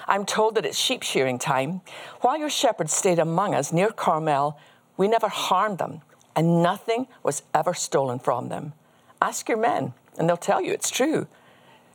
I'm 0.07 0.25
told 0.25 0.55
that 0.55 0.65
it's 0.65 0.77
sheep 0.77 1.03
shearing 1.03 1.37
time. 1.37 1.81
While 2.21 2.37
your 2.37 2.49
shepherds 2.49 2.93
stayed 2.93 3.19
among 3.19 3.53
us 3.53 3.71
near 3.71 3.91
Carmel, 3.91 4.57
we 4.97 5.07
never 5.07 5.29
harmed 5.29 5.77
them, 5.77 6.01
and 6.35 6.63
nothing 6.63 7.07
was 7.23 7.43
ever 7.53 7.73
stolen 7.73 8.19
from 8.19 8.49
them. 8.49 8.73
Ask 9.21 9.47
your 9.47 9.57
men, 9.57 9.93
and 10.17 10.27
they'll 10.27 10.37
tell 10.37 10.61
you 10.61 10.73
it's 10.73 10.89
true. 10.89 11.27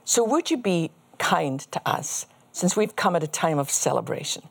So 0.04 0.22
would 0.24 0.50
you 0.50 0.56
be 0.56 0.90
kind 1.18 1.60
to 1.60 1.80
us, 1.84 2.26
since 2.52 2.76
we've 2.76 2.94
come 2.94 3.16
at 3.16 3.22
a 3.22 3.28
time 3.28 3.58
of 3.58 3.70
celebration? 3.70 4.44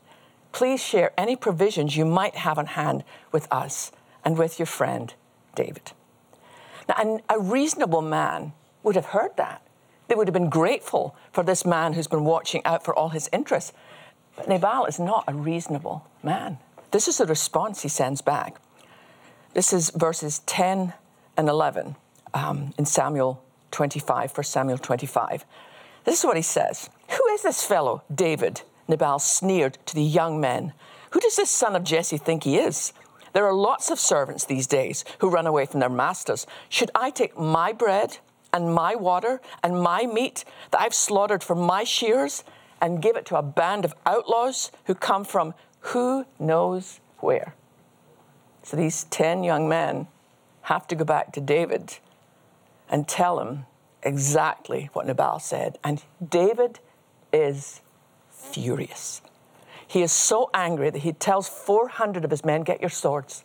Please 0.52 0.82
share 0.82 1.12
any 1.18 1.34
provisions 1.34 1.96
you 1.96 2.04
might 2.04 2.36
have 2.36 2.58
on 2.58 2.66
hand 2.66 3.02
with 3.32 3.48
us 3.50 3.92
and 4.24 4.36
with 4.38 4.58
your 4.58 4.66
friend 4.66 5.14
David. 5.54 5.92
Now, 6.88 7.20
a 7.28 7.38
reasonable 7.38 8.02
man 8.02 8.52
would 8.84 8.94
have 8.94 9.06
heard 9.06 9.36
that. 9.36 9.62
They 10.08 10.14
would 10.14 10.28
have 10.28 10.34
been 10.34 10.50
grateful 10.50 11.16
for 11.32 11.42
this 11.42 11.64
man 11.64 11.94
who's 11.94 12.06
been 12.06 12.24
watching 12.24 12.62
out 12.64 12.84
for 12.84 12.94
all 12.94 13.08
his 13.08 13.28
interests. 13.32 13.72
But 14.36 14.48
Nabal 14.48 14.84
is 14.86 14.98
not 14.98 15.24
a 15.26 15.34
reasonable 15.34 16.06
man. 16.22 16.58
This 16.90 17.08
is 17.08 17.18
the 17.18 17.26
response 17.26 17.82
he 17.82 17.88
sends 17.88 18.20
back. 18.20 18.56
This 19.54 19.72
is 19.72 19.90
verses 19.90 20.40
10 20.46 20.92
and 21.36 21.48
11 21.48 21.96
um, 22.34 22.74
in 22.78 22.84
Samuel 22.84 23.42
25, 23.70 24.36
1 24.36 24.44
Samuel 24.44 24.78
25. 24.78 25.44
This 26.04 26.18
is 26.18 26.24
what 26.24 26.36
he 26.36 26.42
says 26.42 26.90
Who 27.10 27.26
is 27.32 27.42
this 27.42 27.64
fellow, 27.64 28.02
David? 28.14 28.62
Nabal 28.86 29.18
sneered 29.18 29.78
to 29.86 29.94
the 29.94 30.02
young 30.02 30.40
men. 30.40 30.74
Who 31.12 31.20
does 31.20 31.36
this 31.36 31.50
son 31.50 31.74
of 31.74 31.84
Jesse 31.84 32.18
think 32.18 32.44
he 32.44 32.58
is? 32.58 32.92
There 33.32 33.46
are 33.46 33.54
lots 33.54 33.90
of 33.90 33.98
servants 33.98 34.44
these 34.44 34.66
days 34.66 35.04
who 35.18 35.30
run 35.30 35.46
away 35.46 35.66
from 35.66 35.80
their 35.80 35.88
masters. 35.88 36.46
Should 36.68 36.90
I 36.94 37.10
take 37.10 37.38
my 37.38 37.72
bread 37.72 38.18
and 38.54 38.72
my 38.72 38.94
water 38.94 39.40
and 39.62 39.82
my 39.82 40.06
meat 40.06 40.44
that 40.70 40.80
I've 40.80 40.94
slaughtered 40.94 41.42
for 41.42 41.56
my 41.56 41.82
shears 41.82 42.44
and 42.80 43.02
give 43.02 43.16
it 43.16 43.26
to 43.26 43.36
a 43.36 43.42
band 43.42 43.84
of 43.84 43.92
outlaws 44.06 44.70
who 44.84 44.94
come 44.94 45.24
from 45.24 45.52
who 45.80 46.24
knows 46.38 47.00
where? 47.18 47.54
So 48.62 48.76
these 48.76 49.04
10 49.04 49.42
young 49.42 49.68
men 49.68 50.06
have 50.62 50.86
to 50.86 50.94
go 50.94 51.04
back 51.04 51.32
to 51.32 51.40
David 51.40 51.98
and 52.88 53.08
tell 53.08 53.40
him 53.40 53.66
exactly 54.02 54.88
what 54.92 55.06
Nabal 55.06 55.40
said. 55.40 55.78
And 55.82 56.02
David 56.26 56.78
is 57.32 57.82
furious. 58.30 59.20
He 59.86 60.02
is 60.02 60.12
so 60.12 60.48
angry 60.54 60.90
that 60.90 61.00
he 61.00 61.12
tells 61.12 61.48
400 61.48 62.24
of 62.24 62.30
his 62.30 62.44
men, 62.44 62.62
Get 62.62 62.80
your 62.80 62.90
swords. 62.90 63.44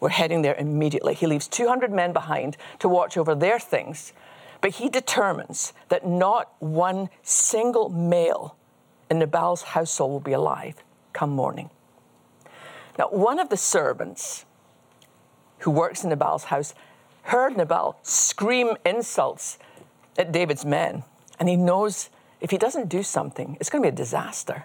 We're 0.00 0.10
heading 0.10 0.42
there 0.42 0.54
immediately. 0.54 1.14
He 1.14 1.26
leaves 1.26 1.48
200 1.48 1.92
men 1.92 2.12
behind 2.12 2.56
to 2.78 2.88
watch 2.88 3.16
over 3.16 3.34
their 3.34 3.58
things, 3.58 4.12
but 4.60 4.72
he 4.72 4.88
determines 4.88 5.72
that 5.88 6.06
not 6.06 6.52
one 6.60 7.10
single 7.22 7.88
male 7.88 8.56
in 9.10 9.18
Nabal's 9.18 9.62
household 9.62 10.12
will 10.12 10.20
be 10.20 10.32
alive 10.32 10.76
come 11.12 11.30
morning. 11.30 11.70
Now, 12.98 13.08
one 13.08 13.38
of 13.38 13.48
the 13.48 13.56
servants 13.56 14.44
who 15.60 15.70
works 15.70 16.04
in 16.04 16.10
Nabal's 16.10 16.44
house 16.44 16.74
heard 17.22 17.56
Nabal 17.56 17.98
scream 18.02 18.76
insults 18.84 19.58
at 20.16 20.32
David's 20.32 20.64
men, 20.64 21.04
and 21.38 21.48
he 21.48 21.56
knows 21.56 22.10
if 22.40 22.50
he 22.50 22.58
doesn't 22.58 22.88
do 22.88 23.02
something, 23.02 23.56
it's 23.60 23.70
going 23.70 23.82
to 23.82 23.90
be 23.90 23.92
a 23.92 23.96
disaster. 23.96 24.64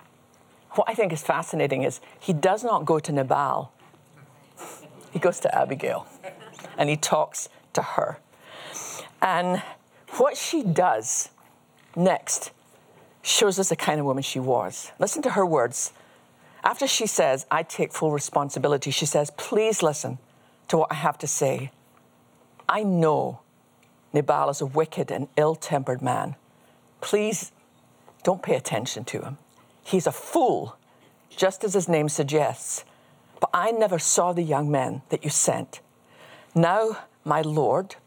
What 0.72 0.90
I 0.90 0.94
think 0.94 1.14
is 1.14 1.22
fascinating 1.22 1.84
is 1.84 2.00
he 2.20 2.34
does 2.34 2.64
not 2.64 2.86
go 2.86 3.00
to 3.00 3.12
Nabal, 3.12 3.72
he 5.14 5.20
goes 5.20 5.40
to 5.42 5.56
Abigail 5.56 6.08
and 6.78 6.90
he 6.90 6.98
talks 6.98 7.48
to 7.74 7.82
her. 7.82 8.18
And 9.22 9.62
what 10.18 10.36
she 10.36 10.64
does 10.64 11.30
next 11.96 12.52
shows 13.22 13.60
us 13.60 13.70
the 13.70 13.76
kind 13.76 14.00
of 14.00 14.06
woman 14.06 14.24
she 14.24 14.40
was. 14.40 14.92
Listen 15.00 15.22
to 15.22 15.30
her 15.32 15.46
words. 15.46 15.94
After 16.64 16.88
she 16.88 17.06
says, 17.06 17.46
I 17.52 17.64
take 17.64 17.94
full 17.94 18.12
responsibility, 18.12 18.90
she 18.90 19.06
says, 19.06 19.32
Please 19.38 19.84
listen 19.84 20.18
to 20.70 20.78
what 20.78 20.92
I 20.92 20.96
have 20.96 21.18
to 21.20 21.28
say. 21.28 21.72
I 22.68 22.84
know 22.84 23.40
Nabal 24.14 24.50
is 24.50 24.62
a 24.62 24.66
wicked 24.66 25.12
and 25.12 25.28
ill 25.38 25.56
tempered 25.56 26.02
man. 26.02 26.36
Please 27.02 27.52
don't 28.24 28.42
pay 28.42 28.56
attention 28.56 29.04
to 29.06 29.22
him. 29.22 29.38
He's 29.84 30.08
a 30.08 30.12
fool, 30.12 30.78
just 31.30 31.64
as 31.64 31.74
his 31.74 31.88
name 31.90 32.10
suggests. 32.10 32.86
But 33.44 33.50
I 33.54 33.72
never 33.72 34.00
saw 34.00 34.32
the 34.32 34.42
young 34.42 34.72
men 34.72 35.02
that 35.10 35.26
you 35.26 35.30
sent. 35.30 35.82
Now, 36.56 37.00
my 37.26 37.42
Lord, 37.42 37.98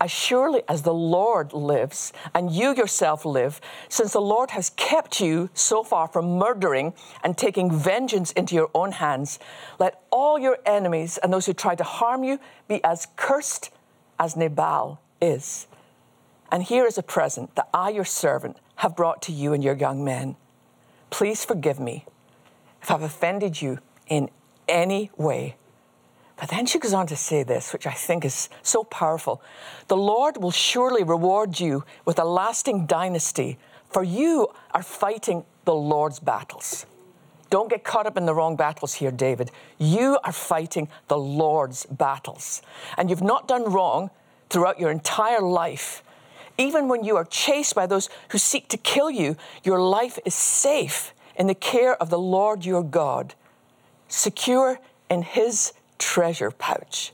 as 0.00 0.12
surely 0.12 0.62
as 0.68 0.82
the 0.82 0.94
Lord 0.94 1.52
lives 1.52 2.12
and 2.32 2.52
you 2.52 2.72
yourself 2.72 3.24
live, 3.24 3.60
since 3.88 4.12
the 4.12 4.20
Lord 4.20 4.52
has 4.52 4.70
kept 4.70 5.20
you 5.20 5.50
so 5.54 5.82
far 5.82 6.06
from 6.06 6.38
murdering 6.38 6.94
and 7.24 7.36
taking 7.36 7.68
vengeance 7.68 8.30
into 8.30 8.54
your 8.54 8.70
own 8.76 8.92
hands, 8.92 9.40
let 9.80 10.00
all 10.12 10.38
your 10.38 10.58
enemies 10.64 11.18
and 11.18 11.32
those 11.32 11.46
who 11.46 11.52
try 11.52 11.74
to 11.74 11.82
harm 11.82 12.22
you 12.22 12.38
be 12.68 12.80
as 12.84 13.08
cursed 13.16 13.70
as 14.20 14.36
Nabal 14.36 15.00
is. 15.20 15.66
And 16.52 16.62
here 16.62 16.86
is 16.86 16.96
a 16.96 17.02
present 17.02 17.56
that 17.56 17.68
I, 17.74 17.90
your 17.90 18.04
servant, 18.04 18.58
have 18.76 18.94
brought 18.94 19.20
to 19.22 19.32
you 19.32 19.52
and 19.52 19.64
your 19.64 19.74
young 19.74 20.04
men. 20.04 20.36
Please 21.10 21.44
forgive 21.44 21.80
me 21.80 22.06
if 22.80 22.92
I've 22.92 23.02
offended 23.02 23.60
you 23.60 23.80
in 24.06 24.30
any 24.68 25.10
way. 25.16 25.56
But 26.36 26.50
then 26.50 26.66
she 26.66 26.78
goes 26.78 26.92
on 26.92 27.06
to 27.06 27.16
say 27.16 27.42
this, 27.42 27.72
which 27.72 27.86
I 27.86 27.92
think 27.92 28.24
is 28.24 28.48
so 28.62 28.84
powerful 28.84 29.42
The 29.88 29.96
Lord 29.96 30.36
will 30.36 30.50
surely 30.50 31.02
reward 31.02 31.58
you 31.60 31.84
with 32.04 32.18
a 32.18 32.24
lasting 32.24 32.86
dynasty, 32.86 33.58
for 33.88 34.02
you 34.02 34.48
are 34.72 34.82
fighting 34.82 35.44
the 35.64 35.74
Lord's 35.74 36.20
battles. 36.20 36.86
Don't 37.48 37.70
get 37.70 37.84
caught 37.84 38.06
up 38.06 38.16
in 38.16 38.26
the 38.26 38.34
wrong 38.34 38.56
battles 38.56 38.94
here, 38.94 39.10
David. 39.10 39.50
You 39.78 40.18
are 40.24 40.32
fighting 40.32 40.88
the 41.08 41.18
Lord's 41.18 41.86
battles. 41.86 42.60
And 42.98 43.08
you've 43.08 43.22
not 43.22 43.46
done 43.46 43.70
wrong 43.72 44.10
throughout 44.50 44.80
your 44.80 44.90
entire 44.90 45.40
life. 45.40 46.02
Even 46.58 46.88
when 46.88 47.04
you 47.04 47.16
are 47.16 47.24
chased 47.24 47.74
by 47.74 47.86
those 47.86 48.08
who 48.30 48.38
seek 48.38 48.68
to 48.68 48.76
kill 48.76 49.10
you, 49.10 49.36
your 49.62 49.80
life 49.80 50.18
is 50.24 50.34
safe 50.34 51.12
in 51.36 51.46
the 51.46 51.54
care 51.54 51.94
of 52.00 52.10
the 52.10 52.18
Lord 52.18 52.64
your 52.64 52.82
God, 52.82 53.34
secure 54.08 54.78
in 55.10 55.22
his 55.22 55.72
treasure 55.98 56.50
pouch. 56.50 57.12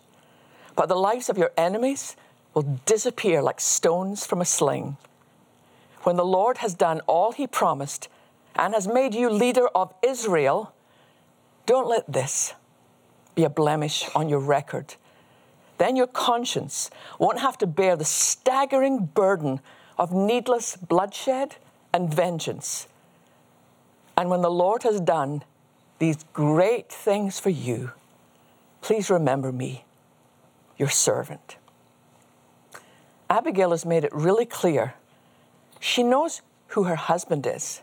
But 0.76 0.88
the 0.88 0.96
lives 0.96 1.28
of 1.28 1.38
your 1.38 1.52
enemies 1.56 2.16
will 2.54 2.80
disappear 2.84 3.42
like 3.42 3.60
stones 3.60 4.26
from 4.26 4.40
a 4.40 4.44
sling. 4.44 4.96
When 6.02 6.16
the 6.16 6.24
Lord 6.24 6.58
has 6.58 6.74
done 6.74 7.00
all 7.06 7.32
he 7.32 7.46
promised 7.46 8.08
and 8.56 8.74
has 8.74 8.88
made 8.88 9.14
you 9.14 9.30
leader 9.30 9.68
of 9.68 9.94
Israel, 10.02 10.74
don't 11.66 11.88
let 11.88 12.12
this 12.12 12.54
be 13.34 13.44
a 13.44 13.50
blemish 13.50 14.08
on 14.14 14.28
your 14.28 14.40
record 14.40 14.96
then 15.82 15.96
your 15.96 16.06
conscience 16.06 16.90
won't 17.18 17.40
have 17.40 17.58
to 17.58 17.66
bear 17.66 17.96
the 17.96 18.04
staggering 18.04 19.06
burden 19.06 19.58
of 19.98 20.12
needless 20.12 20.76
bloodshed 20.76 21.56
and 21.92 22.14
vengeance. 22.14 22.86
And 24.16 24.30
when 24.30 24.42
the 24.42 24.50
Lord 24.50 24.84
has 24.84 25.00
done 25.00 25.42
these 26.02 26.24
great 26.32 26.90
things 26.90 27.38
for 27.38 27.50
you, 27.50 27.92
please 28.80 29.08
remember 29.08 29.52
me, 29.52 29.84
your 30.76 30.88
servant. 30.88 31.56
Abigail 33.30 33.70
has 33.70 33.86
made 33.86 34.02
it 34.02 34.12
really 34.12 34.44
clear. 34.44 34.94
She 35.78 36.02
knows 36.02 36.42
who 36.68 36.84
her 36.84 36.96
husband 36.96 37.46
is, 37.46 37.82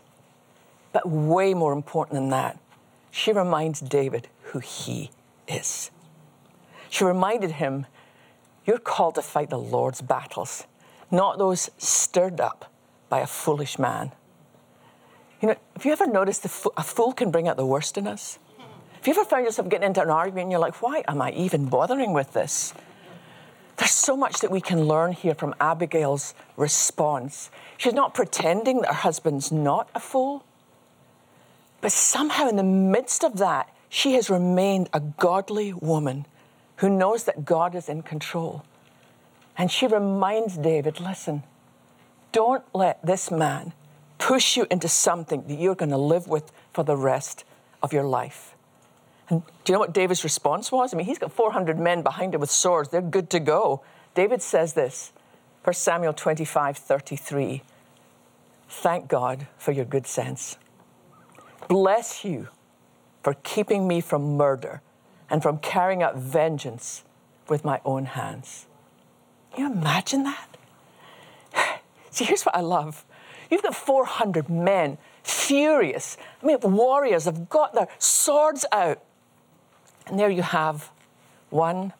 but 0.92 1.08
way 1.08 1.54
more 1.54 1.72
important 1.72 2.16
than 2.16 2.28
that, 2.28 2.58
she 3.10 3.32
reminds 3.32 3.80
David 3.80 4.28
who 4.42 4.58
he 4.58 5.10
is. 5.48 5.90
She 6.90 7.04
reminded 7.04 7.52
him, 7.52 7.86
You're 8.66 8.78
called 8.78 9.14
to 9.14 9.22
fight 9.22 9.48
the 9.48 9.58
Lord's 9.58 10.02
battles, 10.02 10.66
not 11.10 11.38
those 11.38 11.70
stirred 11.78 12.38
up 12.38 12.70
by 13.08 13.20
a 13.20 13.26
foolish 13.26 13.78
man. 13.78 14.12
You 15.40 15.48
know, 15.48 15.56
have 15.74 15.86
you 15.86 15.92
ever 15.92 16.06
noticed 16.06 16.44
a 16.44 16.82
fool 16.82 17.12
can 17.12 17.30
bring 17.30 17.48
out 17.48 17.56
the 17.56 17.66
worst 17.66 17.96
in 17.96 18.06
us? 18.06 18.38
Have 18.92 19.06
you 19.06 19.14
ever 19.14 19.24
found 19.24 19.46
yourself 19.46 19.68
getting 19.70 19.86
into 19.86 20.02
an 20.02 20.10
argument 20.10 20.44
and 20.44 20.50
you're 20.52 20.60
like, 20.60 20.82
why 20.82 21.02
am 21.08 21.22
I 21.22 21.32
even 21.32 21.66
bothering 21.66 22.12
with 22.12 22.34
this? 22.34 22.74
There's 23.78 23.92
so 23.92 24.14
much 24.14 24.40
that 24.40 24.50
we 24.50 24.60
can 24.60 24.84
learn 24.84 25.12
here 25.12 25.34
from 25.34 25.54
Abigail's 25.58 26.34
response. 26.58 27.50
She's 27.78 27.94
not 27.94 28.12
pretending 28.12 28.82
that 28.82 28.88
her 28.88 28.94
husband's 28.94 29.50
not 29.50 29.88
a 29.94 30.00
fool, 30.00 30.44
but 31.80 31.90
somehow 31.90 32.46
in 32.46 32.56
the 32.56 32.62
midst 32.62 33.24
of 33.24 33.38
that, 33.38 33.74
she 33.88 34.12
has 34.12 34.28
remained 34.28 34.90
a 34.92 35.00
godly 35.00 35.72
woman 35.72 36.26
who 36.76 36.90
knows 36.90 37.24
that 37.24 37.46
God 37.46 37.74
is 37.74 37.88
in 37.88 38.02
control. 38.02 38.64
And 39.56 39.70
she 39.70 39.86
reminds 39.86 40.58
David 40.58 41.00
listen, 41.00 41.42
don't 42.32 42.64
let 42.74 43.04
this 43.04 43.30
man 43.30 43.72
push 44.20 44.56
you 44.56 44.66
into 44.70 44.86
something 44.86 45.42
that 45.48 45.58
you're 45.58 45.74
going 45.74 45.90
to 45.90 45.96
live 45.96 46.28
with 46.28 46.52
for 46.72 46.84
the 46.84 46.96
rest 46.96 47.44
of 47.82 47.92
your 47.92 48.04
life. 48.04 48.54
And 49.28 49.42
do 49.64 49.72
you 49.72 49.74
know 49.74 49.80
what 49.80 49.94
David's 49.94 50.22
response 50.22 50.70
was? 50.70 50.92
I 50.92 50.96
mean, 50.96 51.06
he's 51.06 51.18
got 51.18 51.32
400 51.32 51.78
men 51.78 52.02
behind 52.02 52.34
him 52.34 52.40
with 52.40 52.50
swords. 52.50 52.90
They're 52.90 53.00
good 53.00 53.30
to 53.30 53.40
go. 53.40 53.82
David 54.14 54.42
says 54.42 54.74
this, 54.74 55.12
1 55.64 55.74
Samuel 55.74 56.12
25, 56.12 56.76
33. 56.76 57.62
Thank 58.68 59.08
God 59.08 59.46
for 59.56 59.72
your 59.72 59.84
good 59.84 60.06
sense. 60.06 60.58
Bless 61.68 62.24
you 62.24 62.48
for 63.22 63.34
keeping 63.42 63.88
me 63.88 64.00
from 64.00 64.36
murder 64.36 64.82
and 65.30 65.42
from 65.42 65.58
carrying 65.58 66.02
out 66.02 66.16
vengeance 66.16 67.04
with 67.48 67.64
my 67.64 67.80
own 67.84 68.04
hands. 68.04 68.66
Can 69.54 69.64
you 69.64 69.72
imagine 69.72 70.24
that? 70.24 70.56
See, 72.10 72.24
here's 72.24 72.42
what 72.42 72.54
I 72.54 72.60
love. 72.60 73.04
You've 73.50 73.62
got 73.62 73.74
400 73.74 74.48
men, 74.48 74.96
furious. 75.22 76.16
I 76.42 76.46
mean, 76.46 76.58
warriors 76.62 77.24
have 77.24 77.48
got 77.48 77.74
their 77.74 77.88
swords 77.98 78.64
out. 78.72 79.02
And 80.06 80.18
there 80.18 80.30
you 80.30 80.42
have 80.42 80.90
one 81.50 81.92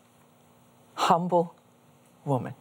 humble 0.95 1.55
woman 2.25 2.55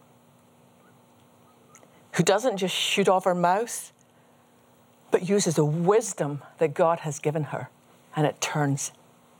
who 2.12 2.22
doesn't 2.22 2.56
just 2.56 2.74
shoot 2.74 3.08
off 3.08 3.24
her 3.24 3.34
mouth, 3.34 3.92
but 5.10 5.28
uses 5.28 5.56
the 5.56 5.64
wisdom 5.64 6.42
that 6.58 6.74
God 6.74 7.00
has 7.00 7.18
given 7.18 7.44
her, 7.44 7.68
and 8.14 8.26
it 8.26 8.40
turns 8.40 8.92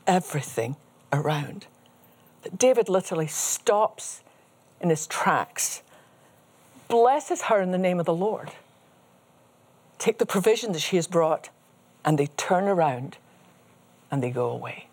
everything 0.07 0.75
around. 1.11 1.67
David 2.57 2.89
literally 2.89 3.27
stops 3.27 4.21
in 4.79 4.89
his 4.89 5.05
tracks, 5.07 5.83
blesses 6.87 7.43
her 7.43 7.61
in 7.61 7.71
the 7.71 7.77
name 7.77 7.99
of 7.99 8.05
the 8.05 8.13
Lord, 8.13 8.51
take 10.01 10.17
the 10.17 10.25
provision 10.25 10.71
that 10.71 10.79
she 10.79 10.95
has 10.95 11.05
brought, 11.05 11.49
and 12.03 12.17
they 12.17 12.25
turn 12.35 12.67
around 12.67 13.17
and 14.09 14.23
they 14.23 14.31
go 14.31 14.49
away. 14.49 14.87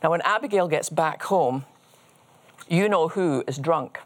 Now, 0.00 0.12
when 0.12 0.20
Abigail 0.22 0.68
gets 0.68 0.88
back 0.88 1.24
home, 1.24 1.64
you 2.68 2.88
know 2.88 3.08
who 3.08 3.42
is 3.48 3.58
drunk. 3.58 3.98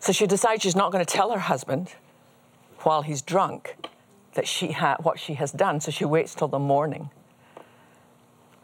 So 0.00 0.12
she 0.12 0.26
decides 0.26 0.62
she's 0.62 0.74
not 0.74 0.90
going 0.90 1.04
to 1.04 1.10
tell 1.10 1.30
her 1.30 1.38
husband 1.38 1.94
while 2.80 3.02
he's 3.02 3.22
drunk 3.22 3.76
that 4.34 4.48
she 4.48 4.72
ha- 4.72 4.96
what 5.00 5.20
she 5.20 5.34
has 5.34 5.52
done. 5.52 5.80
So 5.80 5.92
she 5.92 6.04
waits 6.04 6.34
till 6.34 6.48
the 6.48 6.58
morning. 6.58 7.10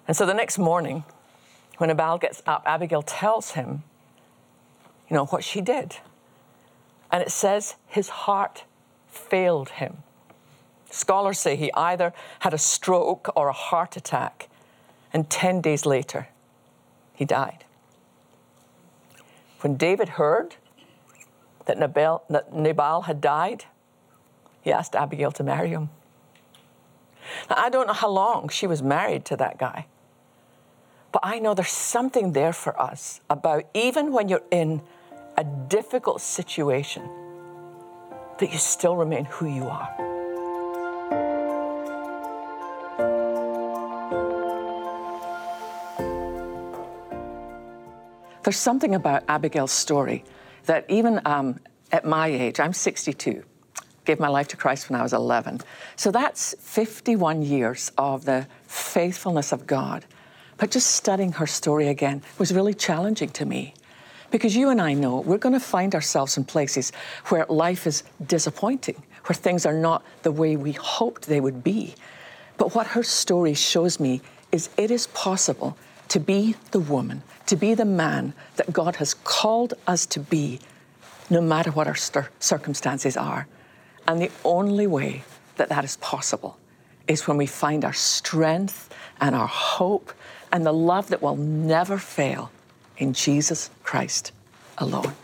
And 0.08 0.16
so 0.16 0.26
the 0.26 0.34
next 0.34 0.58
morning, 0.58 1.04
when 1.78 1.88
Nabal 1.88 2.18
gets 2.18 2.42
up, 2.44 2.64
Abigail 2.66 3.02
tells 3.02 3.52
him, 3.52 3.84
you 5.08 5.14
know, 5.14 5.26
what 5.26 5.44
she 5.44 5.60
did. 5.60 5.96
And 7.12 7.22
it 7.22 7.30
says 7.30 7.76
his 7.86 8.08
heart 8.08 8.64
failed 9.14 9.70
him. 9.70 9.98
Scholars 10.90 11.38
say 11.38 11.56
he 11.56 11.72
either 11.74 12.12
had 12.40 12.54
a 12.54 12.58
stroke 12.58 13.32
or 13.34 13.48
a 13.48 13.52
heart 13.52 13.96
attack, 13.96 14.48
and 15.12 15.28
10 15.28 15.60
days 15.60 15.86
later, 15.86 16.28
he 17.14 17.24
died. 17.24 17.64
When 19.60 19.76
David 19.76 20.10
heard 20.10 20.56
that 21.66 21.78
Nabal, 21.78 22.22
that 22.28 22.52
Nabal 22.52 23.02
had 23.02 23.20
died, 23.20 23.64
he 24.62 24.70
asked 24.72 24.94
Abigail 24.94 25.32
to 25.32 25.42
marry 25.42 25.70
him. 25.70 25.90
Now, 27.48 27.56
I 27.58 27.70
don't 27.70 27.86
know 27.86 27.94
how 27.94 28.10
long 28.10 28.48
she 28.48 28.66
was 28.66 28.82
married 28.82 29.24
to 29.26 29.36
that 29.36 29.58
guy, 29.58 29.86
but 31.12 31.20
I 31.22 31.38
know 31.38 31.54
there's 31.54 31.68
something 31.68 32.32
there 32.32 32.52
for 32.52 32.78
us 32.80 33.20
about 33.30 33.64
even 33.72 34.12
when 34.12 34.28
you're 34.28 34.42
in 34.50 34.82
a 35.36 35.44
difficult 35.44 36.20
situation, 36.20 37.08
that 38.38 38.52
you 38.52 38.58
still 38.58 38.96
remain 38.96 39.24
who 39.26 39.46
you 39.46 39.68
are. 39.68 39.88
There's 48.44 48.58
something 48.58 48.94
about 48.94 49.24
Abigail's 49.26 49.72
story 49.72 50.22
that 50.66 50.84
even 50.88 51.20
um, 51.24 51.60
at 51.92 52.04
my 52.04 52.26
age, 52.26 52.60
I'm 52.60 52.74
62, 52.74 53.42
gave 54.04 54.20
my 54.20 54.28
life 54.28 54.48
to 54.48 54.56
Christ 54.56 54.90
when 54.90 55.00
I 55.00 55.02
was 55.02 55.14
11. 55.14 55.60
So 55.96 56.10
that's 56.10 56.54
51 56.58 57.42
years 57.42 57.90
of 57.96 58.26
the 58.26 58.46
faithfulness 58.66 59.52
of 59.52 59.66
God. 59.66 60.04
But 60.58 60.70
just 60.70 60.90
studying 60.90 61.32
her 61.32 61.46
story 61.46 61.88
again 61.88 62.22
was 62.38 62.52
really 62.52 62.74
challenging 62.74 63.30
to 63.30 63.46
me. 63.46 63.74
Because 64.34 64.56
you 64.56 64.70
and 64.70 64.80
I 64.80 64.94
know 64.94 65.20
we're 65.20 65.38
going 65.38 65.52
to 65.52 65.60
find 65.60 65.94
ourselves 65.94 66.36
in 66.36 66.44
places 66.44 66.90
where 67.28 67.46
life 67.48 67.86
is 67.86 68.02
disappointing, 68.26 69.00
where 69.26 69.34
things 69.36 69.64
are 69.64 69.72
not 69.72 70.04
the 70.24 70.32
way 70.32 70.56
we 70.56 70.72
hoped 70.72 71.28
they 71.28 71.40
would 71.40 71.62
be. 71.62 71.94
But 72.56 72.74
what 72.74 72.88
her 72.88 73.04
story 73.04 73.54
shows 73.54 74.00
me 74.00 74.22
is 74.50 74.70
it 74.76 74.90
is 74.90 75.06
possible 75.06 75.76
to 76.08 76.18
be 76.18 76.56
the 76.72 76.80
woman, 76.80 77.22
to 77.46 77.54
be 77.54 77.74
the 77.74 77.84
man 77.84 78.34
that 78.56 78.72
God 78.72 78.96
has 78.96 79.14
called 79.14 79.74
us 79.86 80.04
to 80.06 80.18
be, 80.18 80.58
no 81.30 81.40
matter 81.40 81.70
what 81.70 81.86
our 81.86 81.94
circumstances 82.40 83.16
are. 83.16 83.46
And 84.08 84.20
the 84.20 84.32
only 84.44 84.88
way 84.88 85.22
that 85.58 85.68
that 85.68 85.84
is 85.84 85.96
possible 85.98 86.58
is 87.06 87.28
when 87.28 87.36
we 87.36 87.46
find 87.46 87.84
our 87.84 87.92
strength 87.92 88.92
and 89.20 89.36
our 89.36 89.46
hope 89.46 90.12
and 90.50 90.66
the 90.66 90.72
love 90.72 91.06
that 91.10 91.22
will 91.22 91.36
never 91.36 91.98
fail 91.98 92.50
in 92.98 93.12
Jesus 93.12 93.70
Christ 93.82 94.32
alone. 94.78 95.14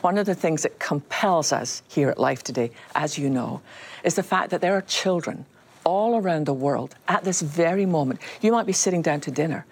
One 0.00 0.18
of 0.18 0.26
the 0.26 0.34
things 0.34 0.62
that 0.62 0.78
compels 0.78 1.52
us 1.52 1.82
here 1.88 2.08
at 2.08 2.18
Life 2.18 2.42
Today, 2.42 2.70
as 2.94 3.18
you 3.18 3.30
know, 3.30 3.60
is 4.04 4.14
the 4.14 4.22
fact 4.22 4.50
that 4.50 4.60
there 4.60 4.74
are 4.74 4.82
children 4.82 5.46
all 5.84 6.16
around 6.16 6.46
the 6.46 6.54
world 6.54 6.94
at 7.06 7.24
this 7.24 7.40
very 7.40 7.86
moment. 7.86 8.20
You 8.40 8.52
might 8.52 8.66
be 8.66 8.72
sitting 8.72 9.02
down 9.02 9.20
to 9.22 9.30
dinner 9.30 9.64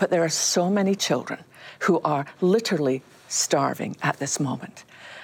but 0.00 0.10
there 0.10 0.24
are 0.24 0.30
so 0.30 0.68
many 0.68 0.96
children 0.96 1.44
who 1.80 2.00
are 2.00 2.26
literally 2.40 3.02
starving 3.28 3.96
at 4.02 4.18
this 4.18 4.40
moment. 4.40 4.82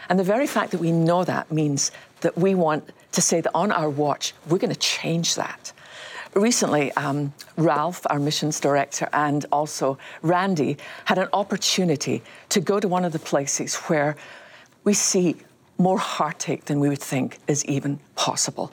And 0.08 0.18
the 0.18 0.24
very 0.24 0.46
fact 0.46 0.70
that 0.70 0.78
we 0.78 0.92
know 0.92 1.24
that 1.24 1.50
means 1.50 1.90
that 2.20 2.38
we 2.38 2.54
want 2.54 2.88
to 3.12 3.20
say 3.20 3.40
that 3.40 3.50
on 3.54 3.72
our 3.72 3.90
watch, 3.90 4.34
we're 4.48 4.58
going 4.58 4.72
to 4.72 4.78
change 4.78 5.34
that. 5.34 5.72
Recently, 6.36 6.92
um, 6.92 7.32
Ralph, 7.56 8.06
our 8.10 8.18
missions 8.18 8.60
director, 8.60 9.08
and 9.14 9.46
also 9.50 9.96
Randy 10.20 10.76
had 11.06 11.16
an 11.16 11.28
opportunity 11.32 12.22
to 12.50 12.60
go 12.60 12.78
to 12.78 12.86
one 12.86 13.06
of 13.06 13.12
the 13.12 13.18
places 13.18 13.76
where 13.88 14.16
we 14.84 14.92
see 14.92 15.36
more 15.78 15.98
heartache 15.98 16.66
than 16.66 16.78
we 16.78 16.90
would 16.90 17.00
think 17.00 17.38
is 17.48 17.64
even 17.64 17.98
possible. 18.16 18.70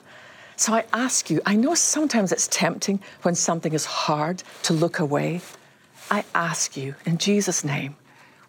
So 0.56 0.74
I 0.74 0.84
ask 0.92 1.30
you, 1.30 1.40
I 1.46 1.56
know 1.56 1.74
sometimes 1.74 2.32
it's 2.32 2.48
tempting 2.48 3.00
when 3.22 3.34
something 3.34 3.72
is 3.72 3.86
hard 3.86 4.42
to 4.64 4.74
look 4.74 4.98
away, 4.98 5.40
I 6.10 6.24
ask 6.34 6.76
you 6.76 6.94
in 7.06 7.16
Jesus' 7.16 7.64
name, 7.64 7.96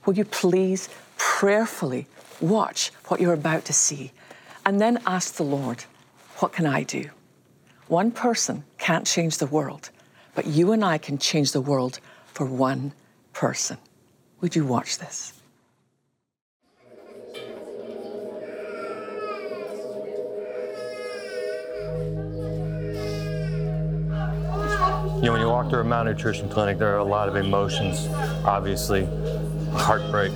will 0.05 0.15
you 0.15 0.25
please 0.25 0.89
prayerfully 1.15 2.07
watch 2.41 2.91
what 3.07 3.21
you're 3.21 3.33
about 3.33 3.63
to 3.65 3.73
see 3.73 4.11
and 4.65 4.81
then 4.81 5.01
ask 5.05 5.35
the 5.35 5.43
Lord, 5.43 5.85
what 6.39 6.51
can 6.51 6.65
I 6.65 6.83
do? 6.83 7.09
One 7.87 8.11
person 8.11 8.63
can't 8.85 9.07
change 9.07 9.39
the 9.39 9.47
world, 9.47 9.89
but 10.35 10.45
you 10.45 10.71
and 10.71 10.85
I 10.85 10.99
can 10.99 11.17
change 11.17 11.53
the 11.53 11.59
world 11.59 11.99
for 12.27 12.45
one 12.45 12.93
person. 13.33 13.79
Would 14.41 14.55
you 14.55 14.63
watch 14.63 14.99
this? 14.99 15.33
You 25.15 25.21
know, 25.23 25.31
when 25.31 25.41
you 25.41 25.47
walk 25.47 25.71
through 25.71 25.79
a 25.79 25.83
malnutrition 25.83 26.47
clinic, 26.47 26.77
there 26.77 26.93
are 26.93 26.99
a 26.99 27.03
lot 27.03 27.27
of 27.27 27.35
emotions, 27.35 28.05
obviously, 28.45 29.05
heartbreak, 29.71 30.31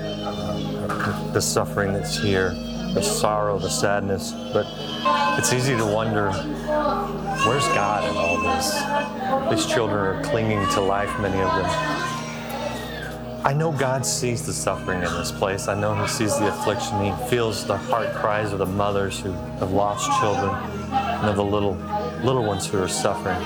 the 1.33 1.39
suffering 1.39 1.93
that's 1.93 2.17
here, 2.17 2.49
the 2.95 3.03
sorrow, 3.03 3.59
the 3.59 3.69
sadness, 3.69 4.31
but 4.51 4.65
it's 5.37 5.53
easy 5.53 5.77
to 5.77 5.85
wonder 5.85 6.31
where's 7.49 7.67
God 7.69 8.09
in 8.09 8.15
all 8.15 8.37
this? 8.39 8.73
These 9.49 9.73
children 9.73 9.99
are 9.99 10.23
clinging 10.23 10.65
to 10.69 10.81
life, 10.81 11.09
many 11.19 11.41
of 11.41 11.51
them. 11.55 11.65
I 13.43 13.53
know 13.53 13.71
God 13.71 14.05
sees 14.05 14.45
the 14.45 14.53
suffering 14.53 15.01
in 15.01 15.11
this 15.13 15.31
place. 15.31 15.67
I 15.67 15.73
know 15.73 15.95
He 15.95 16.07
sees 16.07 16.37
the 16.37 16.47
affliction. 16.47 17.03
He 17.03 17.11
feels 17.27 17.65
the 17.65 17.77
heart 17.77 18.13
cries 18.13 18.53
of 18.53 18.59
the 18.59 18.65
mothers 18.65 19.19
who 19.19 19.31
have 19.59 19.71
lost 19.71 20.05
children 20.19 20.53
and 20.91 21.27
of 21.27 21.35
the 21.37 21.43
little 21.43 21.73
little 22.23 22.45
ones 22.45 22.67
who 22.67 22.81
are 22.81 22.87
suffering 22.87 23.41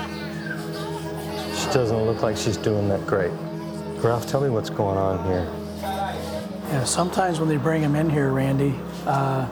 she 1.64 1.70
doesn't 1.72 1.96
look 2.04 2.20
like 2.20 2.36
she's 2.36 2.56
doing 2.56 2.88
that 2.88 3.06
great. 3.06 3.32
Ralph, 4.02 4.26
tell 4.26 4.40
me 4.40 4.50
what's 4.50 4.70
going 4.70 4.98
on 4.98 5.24
here. 5.24 5.48
Yeah, 5.80 6.84
sometimes 6.84 7.40
when 7.40 7.48
they 7.48 7.56
bring 7.56 7.80
them 7.80 7.94
in 7.94 8.10
here, 8.10 8.32
Randy, 8.32 8.74
uh, 9.06 9.48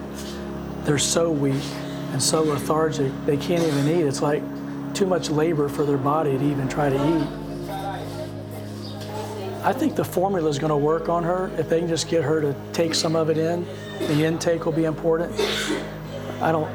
they're 0.85 0.99
so 0.99 1.31
weak 1.31 1.63
and 2.13 2.23
so 2.23 2.43
lethargic, 2.43 3.11
they 3.25 3.39
can't 3.39 3.65
even 3.65 3.89
eat. 3.89 4.05
It's 4.05 4.21
like 4.21 4.43
too 4.95 5.07
much 5.07 5.31
labor 5.31 5.69
for 5.69 5.85
their 5.85 5.97
body 5.97 6.37
to 6.37 6.45
even 6.45 6.69
try 6.69 6.91
to 6.91 6.97
eat. 6.97 7.27
I 9.65 9.73
think 9.73 9.97
the 9.97 10.05
formula 10.05 10.51
is 10.51 10.59
going 10.59 10.71
to 10.71 10.77
work 10.77 11.09
on 11.09 11.25
her. 11.25 11.51
If 11.57 11.71
they 11.71 11.79
can 11.79 11.89
just 11.89 12.09
get 12.09 12.23
her 12.23 12.41
to 12.43 12.55
take 12.73 12.95
some 12.95 13.17
of 13.17 13.31
it 13.31 13.39
in, 13.39 13.65
the 13.99 14.25
intake 14.25 14.67
will 14.67 14.73
be 14.73 14.85
important. 14.85 15.33
I 16.43 16.53
don't, 16.53 16.71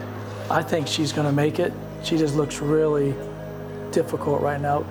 I 0.50 0.64
think 0.64 0.88
she's 0.88 1.14
going 1.14 1.28
to 1.28 1.34
make 1.34 1.60
it. 1.60 1.72
She 2.02 2.18
just 2.18 2.36
looks 2.36 2.60
really 2.60 3.14
difficult 3.92 4.42
right 4.42 4.60
now. 4.60 4.86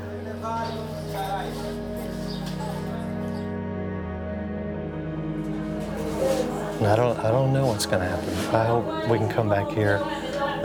I 6.79 6.95
don't, 6.95 7.19
I 7.19 7.31
don't 7.33 7.53
know 7.53 7.67
what's 7.67 7.87
going 7.87 8.01
to 8.01 8.07
happen. 8.07 8.55
I 8.55 8.65
hope 8.67 9.09
we 9.09 9.19
can 9.19 9.29
come 9.29 9.49
back 9.49 9.69
here 9.71 10.01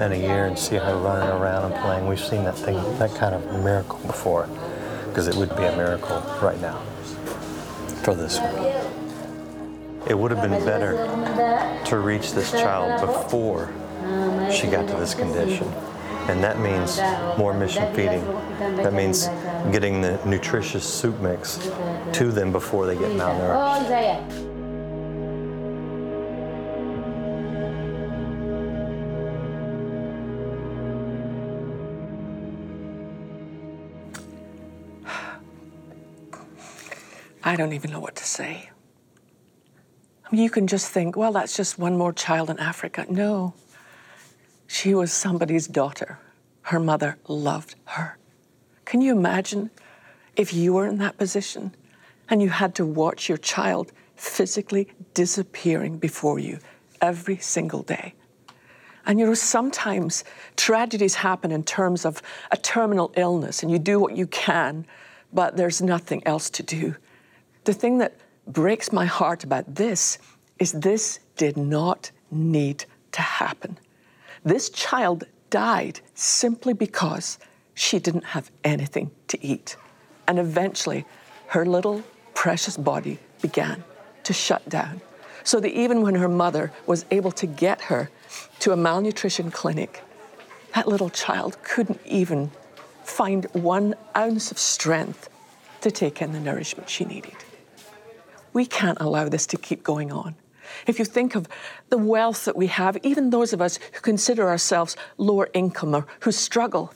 in 0.02 0.12
a 0.12 0.16
year 0.16 0.46
and 0.46 0.58
see 0.58 0.78
her 0.78 0.98
running 0.98 1.30
around 1.30 1.72
and 1.72 1.82
playing. 1.82 2.08
We've 2.08 2.20
seen 2.20 2.44
that 2.44 2.58
thing, 2.58 2.76
that 2.98 3.14
kind 3.16 3.36
of 3.36 3.64
miracle 3.64 4.00
before, 4.08 4.48
because 5.08 5.28
it 5.28 5.36
would 5.36 5.56
be 5.56 5.64
a 5.64 5.76
miracle 5.76 6.20
right 6.42 6.60
now 6.60 6.80
for 8.04 8.16
this 8.16 8.40
one. 8.40 8.56
It 10.08 10.18
would 10.18 10.32
have 10.32 10.42
been 10.42 10.66
better 10.66 10.94
to 11.86 11.98
reach 12.00 12.34
this 12.34 12.52
child 12.52 13.00
before 13.02 13.72
she 14.52 14.68
got 14.68 14.88
to 14.88 14.96
this 14.96 15.14
condition. 15.14 15.68
And 16.28 16.44
that 16.44 16.60
means 16.60 17.00
more 17.38 17.54
mission 17.54 17.94
feeding. 17.94 18.24
That 18.78 18.94
means 18.94 19.28
getting 19.72 20.02
the 20.02 20.20
nutritious 20.26 20.84
soup 20.84 21.20
mix 21.20 21.70
to 22.14 22.32
them 22.32 22.52
before 22.52 22.88
they 22.88 22.96
get 22.96 23.12
malnourished. 23.12 24.51
I 37.52 37.58
don't 37.58 37.74
even 37.74 37.92
know 37.92 38.00
what 38.00 38.16
to 38.16 38.24
say. 38.24 38.70
I 40.26 40.32
mean, 40.32 40.42
you 40.42 40.50
can 40.50 40.68
just 40.68 40.90
think, 40.90 41.18
well, 41.18 41.34
that's 41.34 41.54
just 41.54 41.78
one 41.78 41.98
more 41.98 42.14
child 42.14 42.50
in 42.50 42.58
Africa. 42.60 43.06
No, 43.10 43.56
she 44.68 44.94
was 44.96 45.12
somebody's 45.12 45.68
daughter. 45.68 46.18
Her 46.62 46.80
mother 46.80 47.18
loved 47.28 47.76
her. 47.88 48.18
Can 48.86 49.02
you 49.02 49.12
imagine 49.12 49.70
if 50.38 50.54
you 50.54 50.72
were 50.72 50.88
in 50.88 51.00
that 51.00 51.18
position 51.18 51.76
and 52.30 52.42
you 52.42 52.48
had 52.48 52.74
to 52.76 52.86
watch 52.86 53.28
your 53.28 53.38
child 53.38 53.92
physically 54.16 54.88
disappearing 55.14 55.98
before 55.98 56.40
you 56.40 56.58
every 57.02 57.36
single 57.40 57.84
day? 57.84 58.14
And 59.06 59.20
you 59.20 59.26
know, 59.26 59.34
sometimes 59.34 60.24
tragedies 60.56 61.16
happen 61.16 61.52
in 61.52 61.64
terms 61.64 62.06
of 62.06 62.22
a 62.50 62.56
terminal 62.56 63.12
illness, 63.18 63.62
and 63.62 63.70
you 63.70 63.78
do 63.78 64.00
what 64.00 64.16
you 64.16 64.26
can, 64.28 64.86
but 65.34 65.58
there's 65.58 65.82
nothing 65.82 66.26
else 66.26 66.50
to 66.52 66.64
do. 66.64 66.96
The 67.64 67.74
thing 67.74 68.00
that 68.00 68.16
breaks 68.48 68.92
my 68.92 69.06
heart 69.06 69.44
about 69.44 69.76
this 69.76 70.18
is 70.58 70.72
this 70.72 71.20
did 71.38 71.58
not 71.58 72.12
need 72.32 72.86
to 73.12 73.22
happen. 73.22 73.78
This 74.44 74.70
child 74.70 75.26
died 75.52 76.00
simply 76.16 76.74
because 76.74 77.38
she 77.76 78.00
didn't 78.00 78.26
have 78.26 78.52
anything 78.64 79.12
to 79.28 79.44
eat. 79.46 79.76
And 80.28 80.40
eventually, 80.40 81.06
her 81.48 81.66
little 81.66 82.04
precious 82.34 82.78
body 82.78 83.20
began 83.42 83.84
to 84.24 84.34
shut 84.34 84.68
down. 84.68 85.02
So 85.44 85.60
that 85.60 85.72
even 85.72 86.02
when 86.02 86.16
her 86.16 86.30
mother 86.30 86.72
was 86.86 87.06
able 87.12 87.32
to 87.34 87.46
get 87.46 87.82
her 87.82 88.10
to 88.60 88.72
a 88.72 88.78
malnutrition 88.78 89.52
clinic, 89.52 90.04
that 90.74 90.88
little 90.88 91.10
child 91.10 91.62
couldn't 91.64 92.00
even 92.06 92.52
find 93.04 93.46
one 93.54 93.96
ounce 94.16 94.52
of 94.52 94.58
strength 94.58 95.30
to 95.82 95.92
take 95.92 96.22
in 96.22 96.32
the 96.32 96.40
nourishment 96.40 96.90
she 96.90 97.06
needed. 97.06 97.36
We 98.54 98.66
can't 98.66 99.00
allow 99.00 99.30
this 99.30 99.46
to 99.48 99.58
keep 99.58 99.84
going 99.84 100.12
on. 100.12 100.36
If 100.88 101.00
you 101.00 101.06
think 101.06 101.36
of 101.36 101.48
the 101.90 101.98
wealth 101.98 102.46
that 102.46 102.56
we 102.56 102.68
have, 102.68 102.98
even 103.04 103.30
those 103.30 103.54
of 103.54 103.62
us 103.62 103.78
who 103.94 104.02
consider 104.02 104.48
ourselves 104.48 104.96
lower 105.18 105.50
income 105.54 105.94
or 105.94 106.08
who 106.22 106.32
struggle, 106.32 106.94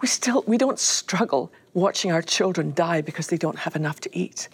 we 0.00 0.08
still 0.08 0.44
we 0.46 0.58
don't 0.58 0.78
struggle 0.78 1.50
watching 1.74 2.12
our 2.12 2.22
children 2.22 2.72
die 2.74 3.00
because 3.00 3.28
they 3.28 3.36
don't 3.36 3.58
have 3.58 3.76
enough 3.76 4.00
to 4.00 4.18
eat. 4.18 4.48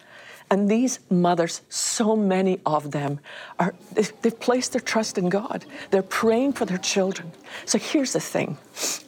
And 0.50 0.70
these 0.70 1.00
mothers, 1.10 1.62
so 1.70 2.14
many 2.14 2.60
of 2.66 2.90
them, 2.90 3.18
are 3.58 3.74
they've 3.94 4.38
placed 4.38 4.72
their 4.72 4.80
trust 4.80 5.16
in 5.16 5.28
God. 5.28 5.64
They're 5.90 6.02
praying 6.02 6.52
for 6.52 6.66
their 6.66 6.78
children. 6.78 7.32
So 7.64 7.78
here's 7.78 8.12
the 8.12 8.20
thing. 8.20 8.58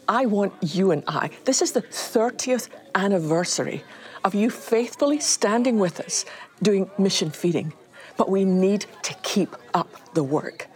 I 0.09 0.27
want 0.27 0.55
you 0.63 0.91
and 0.93 1.05
I, 1.07 1.31
this 1.45 1.61
is 1.61 1.73
the 1.73 1.83
30th 1.83 2.69
anniversary 2.95 3.85
of 4.27 4.35
you 4.35 4.51
faithfully 4.51 5.21
standing 5.21 5.79
with 5.79 6.01
us 6.01 6.25
doing 6.61 6.91
mission 6.99 7.31
feeding, 7.31 7.73
but 8.17 8.29
we 8.29 8.45
need 8.45 8.85
to 9.03 9.15
keep 9.23 9.55
up 9.73 9.89
the 10.15 10.25
work. 10.25 10.67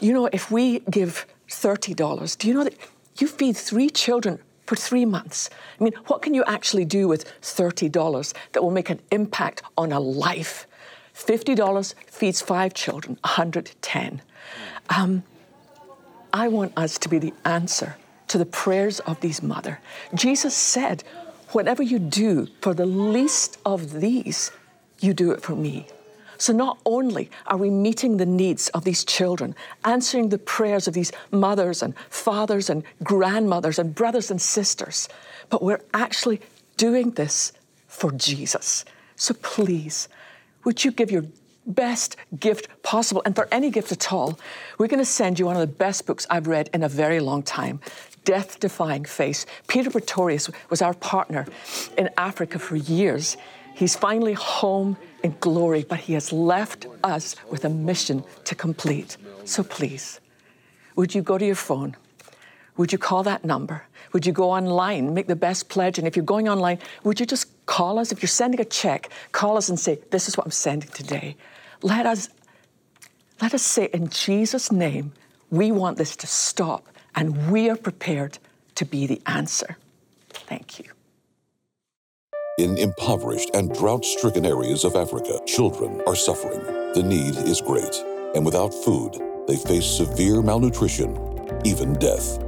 You 0.00 0.12
know, 0.12 0.28
if 0.32 0.50
we 0.50 0.80
give 0.90 1.24
$30, 1.48 2.36
do 2.38 2.48
you 2.48 2.54
know 2.54 2.64
that 2.64 2.74
you 3.18 3.28
feed 3.28 3.56
three 3.56 3.88
children 3.88 4.40
for 4.66 4.74
three 4.74 5.04
months? 5.04 5.48
I 5.80 5.84
mean, 5.84 5.92
what 6.08 6.22
can 6.22 6.34
you 6.34 6.42
actually 6.44 6.84
do 6.84 7.06
with 7.06 7.24
$30 7.40 8.34
that 8.52 8.62
will 8.64 8.72
make 8.72 8.90
an 8.90 9.00
impact 9.12 9.62
on 9.76 9.92
a 9.92 10.00
life? 10.00 10.66
$50 11.14 11.94
feeds 12.06 12.40
five 12.42 12.74
children, 12.74 13.16
110. 13.22 14.22
Um, 14.90 15.22
I 16.32 16.48
want 16.48 16.72
us 16.76 16.98
to 16.98 17.08
be 17.08 17.20
the 17.20 17.32
answer 17.44 17.96
to 18.26 18.38
the 18.38 18.46
prayers 18.46 18.98
of 19.00 19.20
these 19.20 19.40
mother. 19.40 19.80
Jesus 20.14 20.54
said, 20.54 21.04
whatever 21.52 21.82
you 21.82 21.98
do 21.98 22.46
for 22.60 22.74
the 22.74 22.86
least 22.86 23.58
of 23.64 24.00
these, 24.00 24.50
you 25.00 25.14
do 25.14 25.32
it 25.32 25.42
for 25.42 25.54
me. 25.54 25.86
So 26.38 26.52
not 26.52 26.78
only 26.86 27.30
are 27.46 27.56
we 27.56 27.68
meeting 27.68 28.16
the 28.16 28.26
needs 28.26 28.68
of 28.68 28.84
these 28.84 29.04
children, 29.04 29.56
answering 29.84 30.28
the 30.28 30.38
prayers 30.38 30.86
of 30.86 30.94
these 30.94 31.10
mothers 31.32 31.82
and 31.82 31.94
fathers 32.10 32.70
and 32.70 32.84
grandmothers 33.02 33.78
and 33.78 33.92
brothers 33.92 34.30
and 34.30 34.40
sisters, 34.40 35.08
but 35.50 35.62
we're 35.62 35.80
actually 35.92 36.40
doing 36.76 37.10
this 37.10 37.52
for 37.88 38.12
Jesus. 38.12 38.84
So 39.16 39.34
please, 39.34 40.08
would 40.64 40.84
you 40.84 40.92
give 40.92 41.10
your 41.10 41.24
best 41.66 42.16
gift 42.38 42.68
possible? 42.84 43.20
And 43.24 43.34
for 43.34 43.48
any 43.50 43.70
gift 43.70 43.90
at 43.90 44.12
all, 44.12 44.38
we're 44.78 44.86
going 44.86 44.98
to 45.00 45.04
send 45.04 45.40
you 45.40 45.46
one 45.46 45.56
of 45.56 45.60
the 45.60 45.66
best 45.66 46.06
books 46.06 46.24
I've 46.30 46.46
read 46.46 46.70
in 46.72 46.84
a 46.84 46.88
very 46.88 47.18
long 47.18 47.42
time 47.42 47.80
Death 48.24 48.60
Defying 48.60 49.04
Faith. 49.04 49.46
Peter 49.66 49.90
Pretorius 49.90 50.50
was 50.70 50.82
our 50.82 50.94
partner 50.94 51.46
in 51.96 52.10
Africa 52.16 52.58
for 52.58 52.76
years. 52.76 53.36
He's 53.74 53.96
finally 53.96 54.34
home 54.34 54.96
in 55.22 55.36
glory, 55.40 55.84
but 55.88 56.00
he 56.00 56.14
has 56.14 56.32
left 56.32 56.86
us 57.04 57.36
with 57.50 57.64
a 57.64 57.68
mission 57.68 58.24
to 58.44 58.54
complete. 58.54 59.16
So 59.44 59.62
please, 59.62 60.20
would 60.96 61.14
you 61.14 61.22
go 61.22 61.38
to 61.38 61.46
your 61.46 61.54
phone? 61.54 61.96
Would 62.76 62.92
you 62.92 62.98
call 62.98 63.22
that 63.24 63.44
number? 63.44 63.84
Would 64.12 64.24
you 64.26 64.32
go 64.32 64.50
online, 64.50 65.14
make 65.14 65.26
the 65.26 65.36
best 65.36 65.68
pledge? 65.68 65.98
And 65.98 66.06
if 66.06 66.16
you're 66.16 66.24
going 66.24 66.48
online, 66.48 66.78
would 67.04 67.20
you 67.20 67.26
just 67.26 67.46
call 67.66 67.98
us? 67.98 68.12
If 68.12 68.22
you're 68.22 68.28
sending 68.28 68.60
a 68.60 68.64
check, 68.64 69.10
call 69.32 69.56
us 69.56 69.68
and 69.68 69.78
say, 69.78 69.98
This 70.10 70.28
is 70.28 70.36
what 70.36 70.46
I'm 70.46 70.52
sending 70.52 70.88
today. 70.90 71.36
Let 71.82 72.06
us, 72.06 72.28
let 73.40 73.52
us 73.54 73.62
say, 73.62 73.88
in 73.92 74.08
Jesus' 74.08 74.72
name, 74.72 75.12
we 75.50 75.72
want 75.72 75.98
this 75.98 76.16
to 76.16 76.26
stop, 76.26 76.86
and 77.14 77.50
we 77.50 77.68
are 77.70 77.76
prepared 77.76 78.38
to 78.76 78.84
be 78.84 79.06
the 79.06 79.20
answer. 79.26 79.76
Thank 80.30 80.78
you. 80.78 80.86
In 82.58 82.76
impoverished 82.76 83.50
and 83.54 83.72
drought 83.72 84.04
stricken 84.04 84.44
areas 84.44 84.84
of 84.84 84.96
Africa, 84.96 85.38
children 85.46 86.02
are 86.06 86.16
suffering. 86.16 86.60
The 86.94 87.02
need 87.02 87.36
is 87.48 87.60
great, 87.60 87.94
and 88.34 88.44
without 88.44 88.74
food, 88.74 89.16
they 89.46 89.56
face 89.56 89.86
severe 89.86 90.42
malnutrition, 90.42 91.16
even 91.64 91.94
death. 91.94 92.38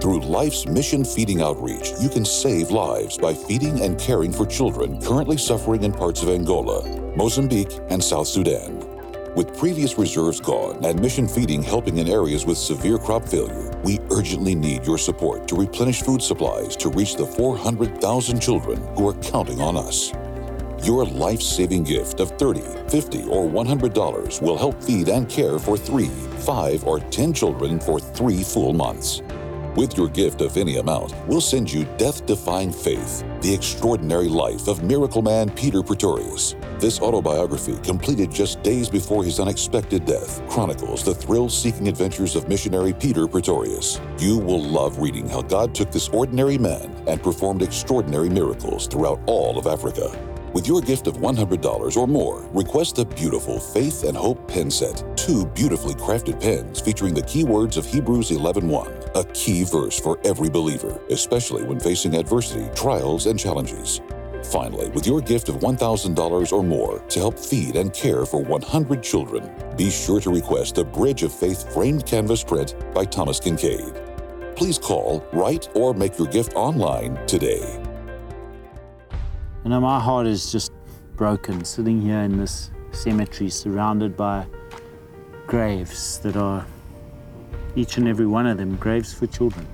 Through 0.00 0.20
Life's 0.20 0.66
Mission 0.66 1.02
Feeding 1.02 1.40
Outreach, 1.40 1.92
you 1.98 2.10
can 2.10 2.26
save 2.26 2.70
lives 2.70 3.16
by 3.16 3.32
feeding 3.32 3.80
and 3.80 3.98
caring 3.98 4.30
for 4.30 4.44
children 4.44 5.00
currently 5.00 5.38
suffering 5.38 5.82
in 5.84 5.92
parts 5.92 6.22
of 6.22 6.28
Angola, 6.28 6.86
Mozambique, 7.16 7.80
and 7.88 8.04
South 8.04 8.28
Sudan. 8.28 8.93
With 9.34 9.58
previous 9.58 9.98
reserves 9.98 10.40
gone 10.40 10.84
and 10.84 11.00
mission 11.00 11.26
feeding 11.26 11.60
helping 11.60 11.98
in 11.98 12.06
areas 12.06 12.46
with 12.46 12.56
severe 12.56 12.98
crop 12.98 13.28
failure, 13.28 13.68
we 13.82 13.98
urgently 14.12 14.54
need 14.54 14.86
your 14.86 14.96
support 14.96 15.48
to 15.48 15.56
replenish 15.56 16.02
food 16.02 16.22
supplies 16.22 16.76
to 16.76 16.88
reach 16.88 17.16
the 17.16 17.26
400,000 17.26 18.38
children 18.38 18.80
who 18.94 19.08
are 19.08 19.14
counting 19.14 19.60
on 19.60 19.76
us. 19.76 20.12
Your 20.86 21.04
life 21.04 21.42
saving 21.42 21.82
gift 21.82 22.20
of 22.20 22.36
$30, 22.36 22.88
$50, 22.88 23.28
or 23.28 23.50
$100 23.50 24.40
will 24.40 24.56
help 24.56 24.80
feed 24.80 25.08
and 25.08 25.28
care 25.28 25.58
for 25.58 25.76
three, 25.76 26.10
five, 26.46 26.84
or 26.84 27.00
10 27.00 27.32
children 27.32 27.80
for 27.80 27.98
three 27.98 28.44
full 28.44 28.72
months. 28.72 29.20
With 29.76 29.96
your 29.96 30.08
gift 30.08 30.40
of 30.40 30.56
any 30.56 30.76
amount, 30.76 31.12
we'll 31.26 31.40
send 31.40 31.72
you 31.72 31.84
Death 31.96 32.24
Defying 32.26 32.70
Faith, 32.70 33.24
the 33.40 33.52
extraordinary 33.52 34.28
life 34.28 34.68
of 34.68 34.84
miracle 34.84 35.20
man 35.20 35.50
Peter 35.50 35.82
Pretorius. 35.82 36.54
This 36.78 37.00
autobiography, 37.00 37.76
completed 37.78 38.30
just 38.30 38.62
days 38.62 38.88
before 38.88 39.24
his 39.24 39.40
unexpected 39.40 40.04
death, 40.04 40.40
chronicles 40.48 41.04
the 41.04 41.12
thrill 41.12 41.48
seeking 41.48 41.88
adventures 41.88 42.36
of 42.36 42.48
missionary 42.48 42.92
Peter 42.92 43.26
Pretorius. 43.26 44.00
You 44.20 44.38
will 44.38 44.62
love 44.62 45.00
reading 45.00 45.28
how 45.28 45.42
God 45.42 45.74
took 45.74 45.90
this 45.90 46.08
ordinary 46.10 46.56
man 46.56 46.94
and 47.08 47.20
performed 47.20 47.62
extraordinary 47.62 48.28
miracles 48.28 48.86
throughout 48.86 49.18
all 49.26 49.58
of 49.58 49.66
Africa. 49.66 50.08
With 50.52 50.68
your 50.68 50.82
gift 50.82 51.08
of 51.08 51.16
$100 51.16 51.96
or 51.96 52.06
more, 52.06 52.48
request 52.52 52.94
the 52.94 53.04
beautiful 53.04 53.58
Faith 53.58 54.04
and 54.04 54.16
Hope 54.16 54.46
pen 54.46 54.70
set. 54.70 55.02
Two 55.16 55.46
beautifully 55.46 55.94
crafted 55.94 56.40
pens 56.40 56.80
featuring 56.80 57.12
the 57.12 57.22
keywords 57.22 57.76
of 57.76 57.84
Hebrews 57.84 58.30
11:1, 58.30 59.03
a 59.14 59.24
key 59.32 59.64
verse 59.64 59.98
for 59.98 60.18
every 60.24 60.48
believer, 60.48 61.00
especially 61.10 61.64
when 61.64 61.80
facing 61.80 62.16
adversity, 62.16 62.68
trials, 62.74 63.26
and 63.26 63.38
challenges. 63.38 64.00
Finally, 64.44 64.90
with 64.90 65.06
your 65.06 65.20
gift 65.20 65.48
of 65.48 65.56
$1,000 65.56 66.52
or 66.52 66.62
more 66.62 66.98
to 67.08 67.18
help 67.18 67.38
feed 67.38 67.76
and 67.76 67.92
care 67.94 68.26
for 68.26 68.42
100 68.42 69.02
children, 69.02 69.50
be 69.76 69.90
sure 69.90 70.20
to 70.20 70.30
request 70.30 70.74
the 70.74 70.84
Bridge 70.84 71.22
of 71.22 71.32
Faith 71.32 71.72
framed 71.72 72.04
canvas 72.06 72.44
print 72.44 72.74
by 72.94 73.04
Thomas 73.04 73.40
Kinkade. 73.40 74.00
Please 74.54 74.78
call, 74.78 75.24
write, 75.32 75.68
or 75.74 75.94
make 75.94 76.18
your 76.18 76.28
gift 76.28 76.54
online 76.54 77.16
today. 77.26 77.82
You 79.64 79.70
know, 79.70 79.80
my 79.80 79.98
heart 79.98 80.26
is 80.26 80.52
just 80.52 80.72
broken 81.16 81.64
sitting 81.64 82.00
here 82.00 82.20
in 82.20 82.36
this 82.38 82.70
cemetery 82.92 83.50
surrounded 83.50 84.16
by 84.16 84.46
graves 85.46 86.18
that 86.20 86.36
are, 86.36 86.66
each 87.76 87.96
and 87.96 88.06
every 88.06 88.26
one 88.26 88.46
of 88.46 88.56
them, 88.56 88.76
graves 88.76 89.12
for 89.12 89.26
children. 89.26 89.66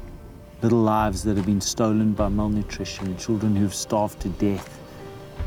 Little 0.62 0.80
lives 0.80 1.22
that 1.24 1.36
have 1.36 1.46
been 1.46 1.60
stolen 1.60 2.12
by 2.12 2.28
malnutrition, 2.28 3.16
children 3.16 3.56
who've 3.56 3.74
starved 3.74 4.20
to 4.20 4.28
death 4.30 4.78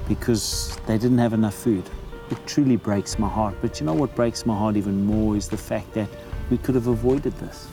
because 0.07 0.77
they 0.85 0.97
didn't 0.97 1.17
have 1.17 1.33
enough 1.33 1.53
food. 1.55 1.83
It 2.29 2.37
truly 2.45 2.75
breaks 2.75 3.19
my 3.19 3.29
heart. 3.29 3.55
But 3.61 3.79
you 3.79 3.85
know 3.85 3.93
what 3.93 4.15
breaks 4.15 4.45
my 4.45 4.57
heart 4.57 4.75
even 4.75 5.05
more 5.05 5.35
is 5.35 5.47
the 5.47 5.57
fact 5.57 5.93
that 5.93 6.09
we 6.49 6.57
could 6.57 6.75
have 6.75 6.87
avoided 6.87 7.33
this. 7.37 7.67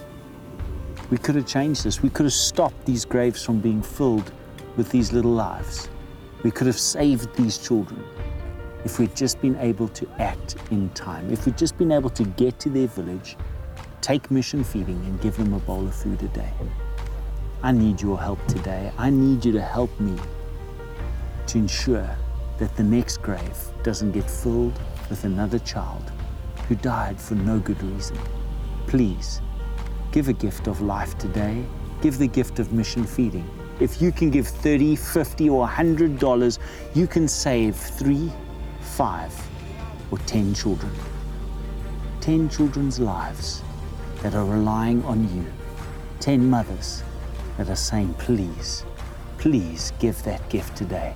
We 1.10 1.18
could 1.18 1.34
have 1.34 1.46
changed 1.46 1.84
this. 1.84 2.02
We 2.02 2.10
could 2.10 2.26
have 2.26 2.32
stopped 2.32 2.84
these 2.84 3.04
graves 3.04 3.44
from 3.44 3.60
being 3.60 3.82
filled 3.82 4.32
with 4.76 4.90
these 4.90 5.12
little 5.12 5.32
lives. 5.32 5.88
We 6.42 6.50
could 6.50 6.66
have 6.66 6.78
saved 6.78 7.34
these 7.36 7.58
children 7.58 8.02
if 8.84 8.98
we'd 8.98 9.14
just 9.14 9.40
been 9.40 9.56
able 9.56 9.88
to 9.88 10.08
act 10.18 10.56
in 10.70 10.88
time, 10.90 11.30
if 11.30 11.44
we'd 11.44 11.58
just 11.58 11.76
been 11.76 11.92
able 11.92 12.10
to 12.10 12.24
get 12.24 12.58
to 12.60 12.70
their 12.70 12.86
village, 12.86 13.36
take 14.00 14.30
mission 14.30 14.64
feeding, 14.64 15.02
and 15.04 15.20
give 15.20 15.36
them 15.36 15.52
a 15.52 15.58
bowl 15.60 15.86
of 15.86 15.94
food 15.94 16.22
a 16.22 16.28
day. 16.28 16.52
I 17.62 17.72
need 17.72 18.00
your 18.00 18.18
help 18.18 18.44
today. 18.46 18.90
I 18.96 19.10
need 19.10 19.44
you 19.44 19.52
to 19.52 19.60
help 19.60 19.90
me 20.00 20.16
to 21.46 21.58
ensure 21.58 22.08
that 22.58 22.74
the 22.76 22.82
next 22.82 23.18
grave 23.18 23.58
doesn't 23.82 24.12
get 24.12 24.30
filled 24.30 24.78
with 25.10 25.24
another 25.24 25.58
child 25.58 26.10
who 26.68 26.74
died 26.76 27.20
for 27.20 27.34
no 27.34 27.58
good 27.58 27.82
reason. 27.82 28.16
Please 28.86 29.40
give 30.12 30.28
a 30.28 30.32
gift 30.32 30.66
of 30.68 30.80
life 30.80 31.18
today. 31.18 31.64
Give 32.00 32.16
the 32.16 32.26
gift 32.28 32.58
of 32.58 32.72
mission 32.72 33.04
feeding. 33.04 33.48
If 33.78 34.00
you 34.00 34.12
can 34.12 34.30
give 34.30 34.46
30, 34.46 34.96
50, 34.96 35.48
or 35.50 35.60
100 35.60 36.18
dollars, 36.18 36.58
you 36.94 37.06
can 37.06 37.28
save 37.28 37.76
three, 37.76 38.30
five, 38.80 39.34
or 40.10 40.18
10 40.18 40.54
children. 40.54 40.92
10 42.20 42.48
children's 42.50 42.98
lives 42.98 43.62
that 44.22 44.34
are 44.34 44.44
relying 44.44 45.02
on 45.04 45.22
you. 45.36 45.44
10 46.20 46.48
mothers 46.48 47.02
that 47.56 47.68
are 47.68 47.76
saying, 47.76 48.14
please, 48.14 48.84
please 49.38 49.92
give 49.98 50.22
that 50.22 50.46
gift 50.48 50.76
today. 50.76 51.14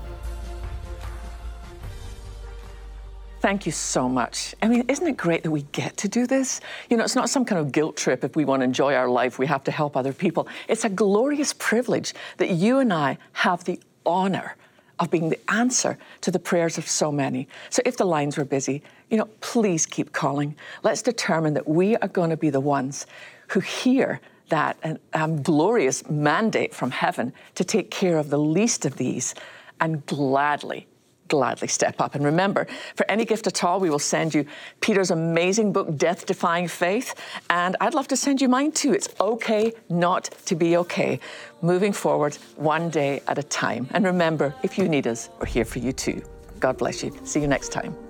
Thank 3.40 3.66
you 3.66 3.72
so 3.72 4.08
much. 4.08 4.54
I 4.62 4.68
mean, 4.68 4.84
isn't 4.88 5.06
it 5.06 5.18
great 5.18 5.42
that 5.42 5.50
we 5.50 5.66
get 5.72 5.98
to 5.98 6.08
do 6.08 6.26
this? 6.26 6.62
You 6.88 6.96
know, 6.96 7.04
it's 7.04 7.14
not 7.14 7.28
some 7.28 7.44
kind 7.44 7.60
of 7.60 7.72
guilt 7.72 7.94
trip. 7.94 8.24
If 8.24 8.36
we 8.36 8.46
want 8.46 8.60
to 8.60 8.64
enjoy 8.64 8.94
our 8.94 9.06
life, 9.06 9.38
we 9.38 9.46
have 9.46 9.62
to 9.64 9.70
help 9.70 9.98
other 9.98 10.14
people. 10.14 10.48
It's 10.66 10.86
a 10.86 10.88
glorious 10.88 11.52
privilege 11.52 12.14
that 12.38 12.52
you 12.52 12.78
and 12.78 12.90
I 12.90 13.18
have 13.32 13.62
the 13.64 13.78
honor 14.06 14.56
of 14.98 15.10
being 15.10 15.28
the 15.28 15.50
answer 15.50 15.98
to 16.20 16.30
the 16.30 16.38
prayers 16.38 16.78
of 16.78 16.88
so 16.88 17.10
many. 17.10 17.48
So 17.70 17.82
if 17.84 17.96
the 17.96 18.04
lines 18.04 18.36
were 18.36 18.44
busy, 18.44 18.82
you 19.10 19.16
know, 19.16 19.28
please 19.40 19.86
keep 19.86 20.12
calling. 20.12 20.56
Let's 20.82 21.02
determine 21.02 21.54
that 21.54 21.68
we 21.68 21.96
are 21.96 22.08
going 22.08 22.30
to 22.30 22.36
be 22.36 22.50
the 22.50 22.60
ones 22.60 23.06
who 23.48 23.60
hear 23.60 24.20
that 24.48 25.00
um, 25.14 25.42
glorious 25.42 26.08
mandate 26.08 26.74
from 26.74 26.90
heaven 26.90 27.32
to 27.54 27.64
take 27.64 27.90
care 27.90 28.18
of 28.18 28.30
the 28.30 28.38
least 28.38 28.84
of 28.84 28.96
these 28.96 29.34
and 29.80 30.04
gladly 30.06 30.86
gladly 31.28 31.68
step 31.68 32.00
up. 32.00 32.14
And 32.14 32.24
remember, 32.24 32.66
for 32.94 33.08
any 33.10 33.24
gift 33.24 33.46
at 33.46 33.64
all, 33.64 33.80
we 33.80 33.90
will 33.90 33.98
send 33.98 34.34
you 34.34 34.44
Peter's 34.80 35.10
amazing 35.10 35.72
book, 35.72 35.96
Death 35.96 36.26
Defying 36.26 36.68
Faith. 36.68 37.14
And 37.50 37.76
I'd 37.80 37.94
love 37.94 38.08
to 38.08 38.16
send 38.16 38.40
you 38.40 38.48
mine 38.48 38.72
too. 38.72 38.92
It's 38.92 39.08
okay 39.20 39.72
not 39.88 40.24
to 40.46 40.54
be 40.54 40.76
okay. 40.78 41.20
Moving 41.62 41.92
forward 41.92 42.36
one 42.56 42.90
day 42.90 43.22
at 43.28 43.38
a 43.38 43.42
time. 43.42 43.88
And 43.92 44.04
remember, 44.04 44.54
if 44.62 44.78
you 44.78 44.88
need 44.88 45.06
us, 45.06 45.30
we're 45.40 45.46
here 45.46 45.64
for 45.64 45.78
you 45.78 45.92
too. 45.92 46.22
God 46.60 46.78
bless 46.78 47.02
you. 47.02 47.16
See 47.24 47.40
you 47.40 47.48
next 47.48 47.72
time. 47.72 48.03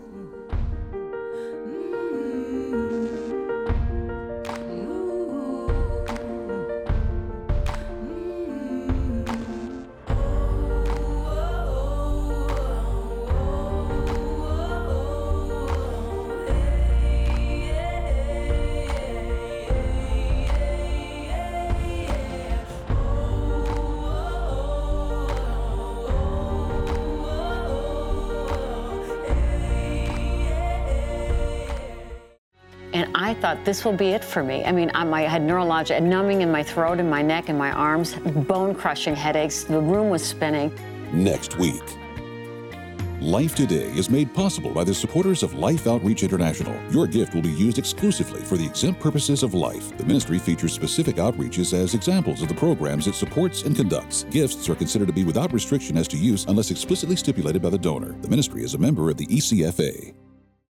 Thought 33.44 33.62
this 33.62 33.84
will 33.84 33.92
be 33.92 34.08
it 34.08 34.24
for 34.24 34.42
me. 34.42 34.64
I 34.64 34.72
mean, 34.72 34.90
I, 34.94 35.20
had 35.20 35.42
neurologic 35.42 36.02
numbing 36.02 36.40
in 36.40 36.50
my 36.50 36.62
throat 36.62 36.98
and 36.98 37.10
my 37.10 37.20
neck 37.20 37.50
and 37.50 37.58
my 37.58 37.72
arms, 37.72 38.14
bone 38.14 38.74
crushing 38.74 39.14
headaches. 39.14 39.64
The 39.64 39.82
room 39.82 40.08
was 40.08 40.24
spinning. 40.24 40.72
Next 41.12 41.58
week. 41.58 41.82
Life 43.20 43.54
Today 43.54 43.90
is 43.92 44.08
made 44.08 44.32
possible 44.32 44.70
by 44.70 44.82
the 44.82 44.94
supporters 44.94 45.42
of 45.42 45.52
Life 45.52 45.86
Outreach 45.86 46.22
International. 46.22 46.74
Your 46.90 47.06
gift 47.06 47.34
will 47.34 47.42
be 47.42 47.52
used 47.52 47.78
exclusively 47.78 48.40
for 48.40 48.56
the 48.56 48.64
exempt 48.64 48.98
purposes 48.98 49.42
of 49.42 49.52
life. 49.52 49.94
The 49.98 50.06
ministry 50.06 50.38
features 50.38 50.72
specific 50.72 51.16
outreaches 51.16 51.74
as 51.74 51.92
examples 51.92 52.40
of 52.40 52.48
the 52.48 52.54
programs 52.54 53.08
it 53.08 53.14
supports 53.14 53.64
and 53.64 53.76
conducts. 53.76 54.24
Gifts 54.30 54.70
are 54.70 54.74
considered 54.74 55.08
to 55.08 55.12
be 55.12 55.24
without 55.24 55.52
restriction 55.52 55.98
as 55.98 56.08
to 56.08 56.16
use 56.16 56.46
unless 56.48 56.70
explicitly 56.70 57.16
stipulated 57.16 57.60
by 57.60 57.68
the 57.68 57.76
donor. 57.76 58.16
The 58.22 58.28
ministry 58.28 58.64
is 58.64 58.72
a 58.72 58.78
member 58.78 59.10
of 59.10 59.18
the 59.18 59.26
ECFA. 59.26 60.14